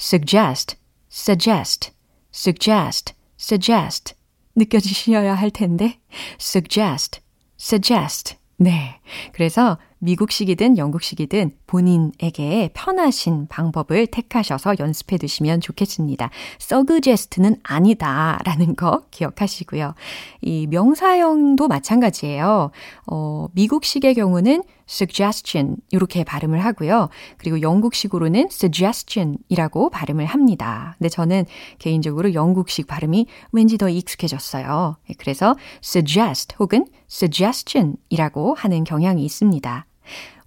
suggest, 0.00 0.76
suggest, 1.08 1.92
suggest, 2.34 3.14
suggest 3.38 4.14
느껴지셔야 4.56 5.36
할 5.36 5.52
텐데 5.52 6.00
suggest, 6.40 7.20
suggest 7.60 8.38
네. 8.56 9.00
그래서 9.32 9.78
미국식이든 10.02 10.78
영국식이든 10.78 11.52
본인에게 11.68 12.70
편하신 12.74 13.46
방법을 13.46 14.08
택하셔서 14.08 14.74
연습해 14.80 15.16
두시면 15.16 15.60
좋겠습니다. 15.60 16.28
suggest는 16.60 17.56
아니다 17.62 18.40
라는 18.44 18.74
거 18.74 19.04
기억하시고요. 19.12 19.94
이 20.40 20.66
명사형도 20.66 21.68
마찬가지예요. 21.68 22.72
어, 23.06 23.46
미국식의 23.52 24.14
경우는 24.16 24.64
suggestion 24.88 25.76
이렇게 25.92 26.24
발음을 26.24 26.64
하고요. 26.64 27.08
그리고 27.38 27.62
영국식으로는 27.62 28.48
suggestion이라고 28.50 29.90
발음을 29.90 30.26
합니다. 30.26 30.96
근데 30.98 31.08
저는 31.08 31.46
개인적으로 31.78 32.34
영국식 32.34 32.88
발음이 32.88 33.26
왠지 33.52 33.78
더 33.78 33.88
익숙해졌어요. 33.88 34.96
그래서 35.18 35.54
suggest 35.80 36.56
혹은 36.58 36.86
suggestion이라고 37.08 38.54
하는 38.54 38.82
경향이 38.82 39.24
있습니다. 39.24 39.86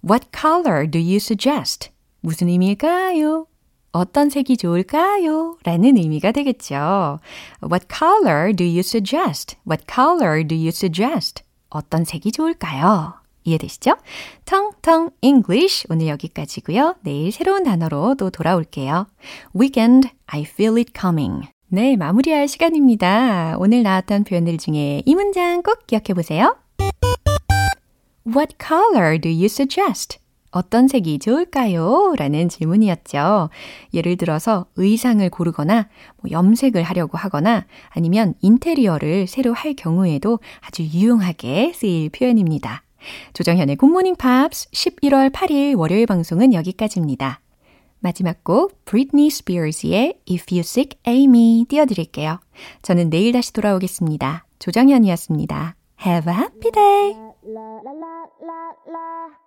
What 0.08 0.28
color 0.30 0.88
do 0.88 1.00
you 1.00 1.16
suggest? 1.16 1.90
무슨 2.20 2.48
의미일까요? 2.48 3.46
어떤 3.90 4.30
색이 4.30 4.56
좋을까요? 4.56 5.58
라는 5.64 5.96
의미가 5.96 6.30
되겠죠. 6.30 7.18
What 7.60 7.86
color 7.92 8.54
do 8.54 8.64
you 8.64 8.80
suggest? 8.80 9.56
What 9.68 9.84
color 9.92 10.46
do 10.46 10.56
you 10.56 10.68
suggest? 10.68 11.42
어떤 11.70 12.04
색이 12.04 12.30
좋을까요? 12.30 13.14
이해되시죠? 13.42 13.96
텅텅 14.44 15.10
English 15.22 15.86
오늘 15.90 16.06
여기까지고요. 16.06 16.96
내일 17.00 17.32
새로운 17.32 17.64
단어로 17.64 18.14
또 18.14 18.30
돌아올게요. 18.30 19.08
Weekend, 19.58 20.10
I 20.26 20.42
feel 20.42 20.76
it 20.76 20.92
coming. 20.96 21.48
네, 21.66 21.96
마무리할 21.96 22.46
시간입니다. 22.46 23.56
오늘 23.58 23.82
나왔던 23.82 24.22
표현들 24.22 24.58
중에 24.58 25.02
이 25.04 25.14
문장 25.16 25.62
꼭 25.64 25.84
기억해 25.88 26.14
보세요. 26.14 26.56
What 28.26 28.56
color 28.60 29.20
do 29.20 29.30
you 29.30 29.44
suggest? 29.44 30.18
어떤 30.50 30.88
색이 30.88 31.18
좋을까요? 31.18 32.14
라는 32.16 32.48
질문이었죠. 32.48 33.50
예를 33.92 34.16
들어서 34.16 34.66
의상을 34.76 35.28
고르거나 35.28 35.88
뭐 36.16 36.30
염색을 36.30 36.82
하려고 36.82 37.18
하거나 37.18 37.66
아니면 37.90 38.34
인테리어를 38.40 39.26
새로 39.26 39.52
할 39.52 39.74
경우에도 39.74 40.38
아주 40.60 40.82
유용하게 40.82 41.72
쓰일 41.74 42.08
표현입니다. 42.10 42.82
조정현의 43.34 43.76
Good 43.76 43.90
Morning 43.90 44.16
Pops 44.16 44.70
11월 44.70 45.30
8일 45.30 45.78
월요일 45.78 46.06
방송은 46.06 46.54
여기까지입니다. 46.54 47.40
마지막 48.00 48.42
곡 48.42 48.84
브리트니 48.84 49.30
스피어스의 49.30 50.20
If 50.30 50.46
You 50.50 50.60
Seek 50.60 50.98
Amy 51.06 51.66
띄워드릴게요. 51.68 52.40
저는 52.82 53.10
내일 53.10 53.32
다시 53.32 53.52
돌아오겠습니다. 53.52 54.46
조정현이었습니다. 54.58 55.76
Have 56.04 56.32
a 56.32 56.38
happy 56.38 56.70
day! 56.72 58.15
la 58.46 58.76
la. 58.86 59.45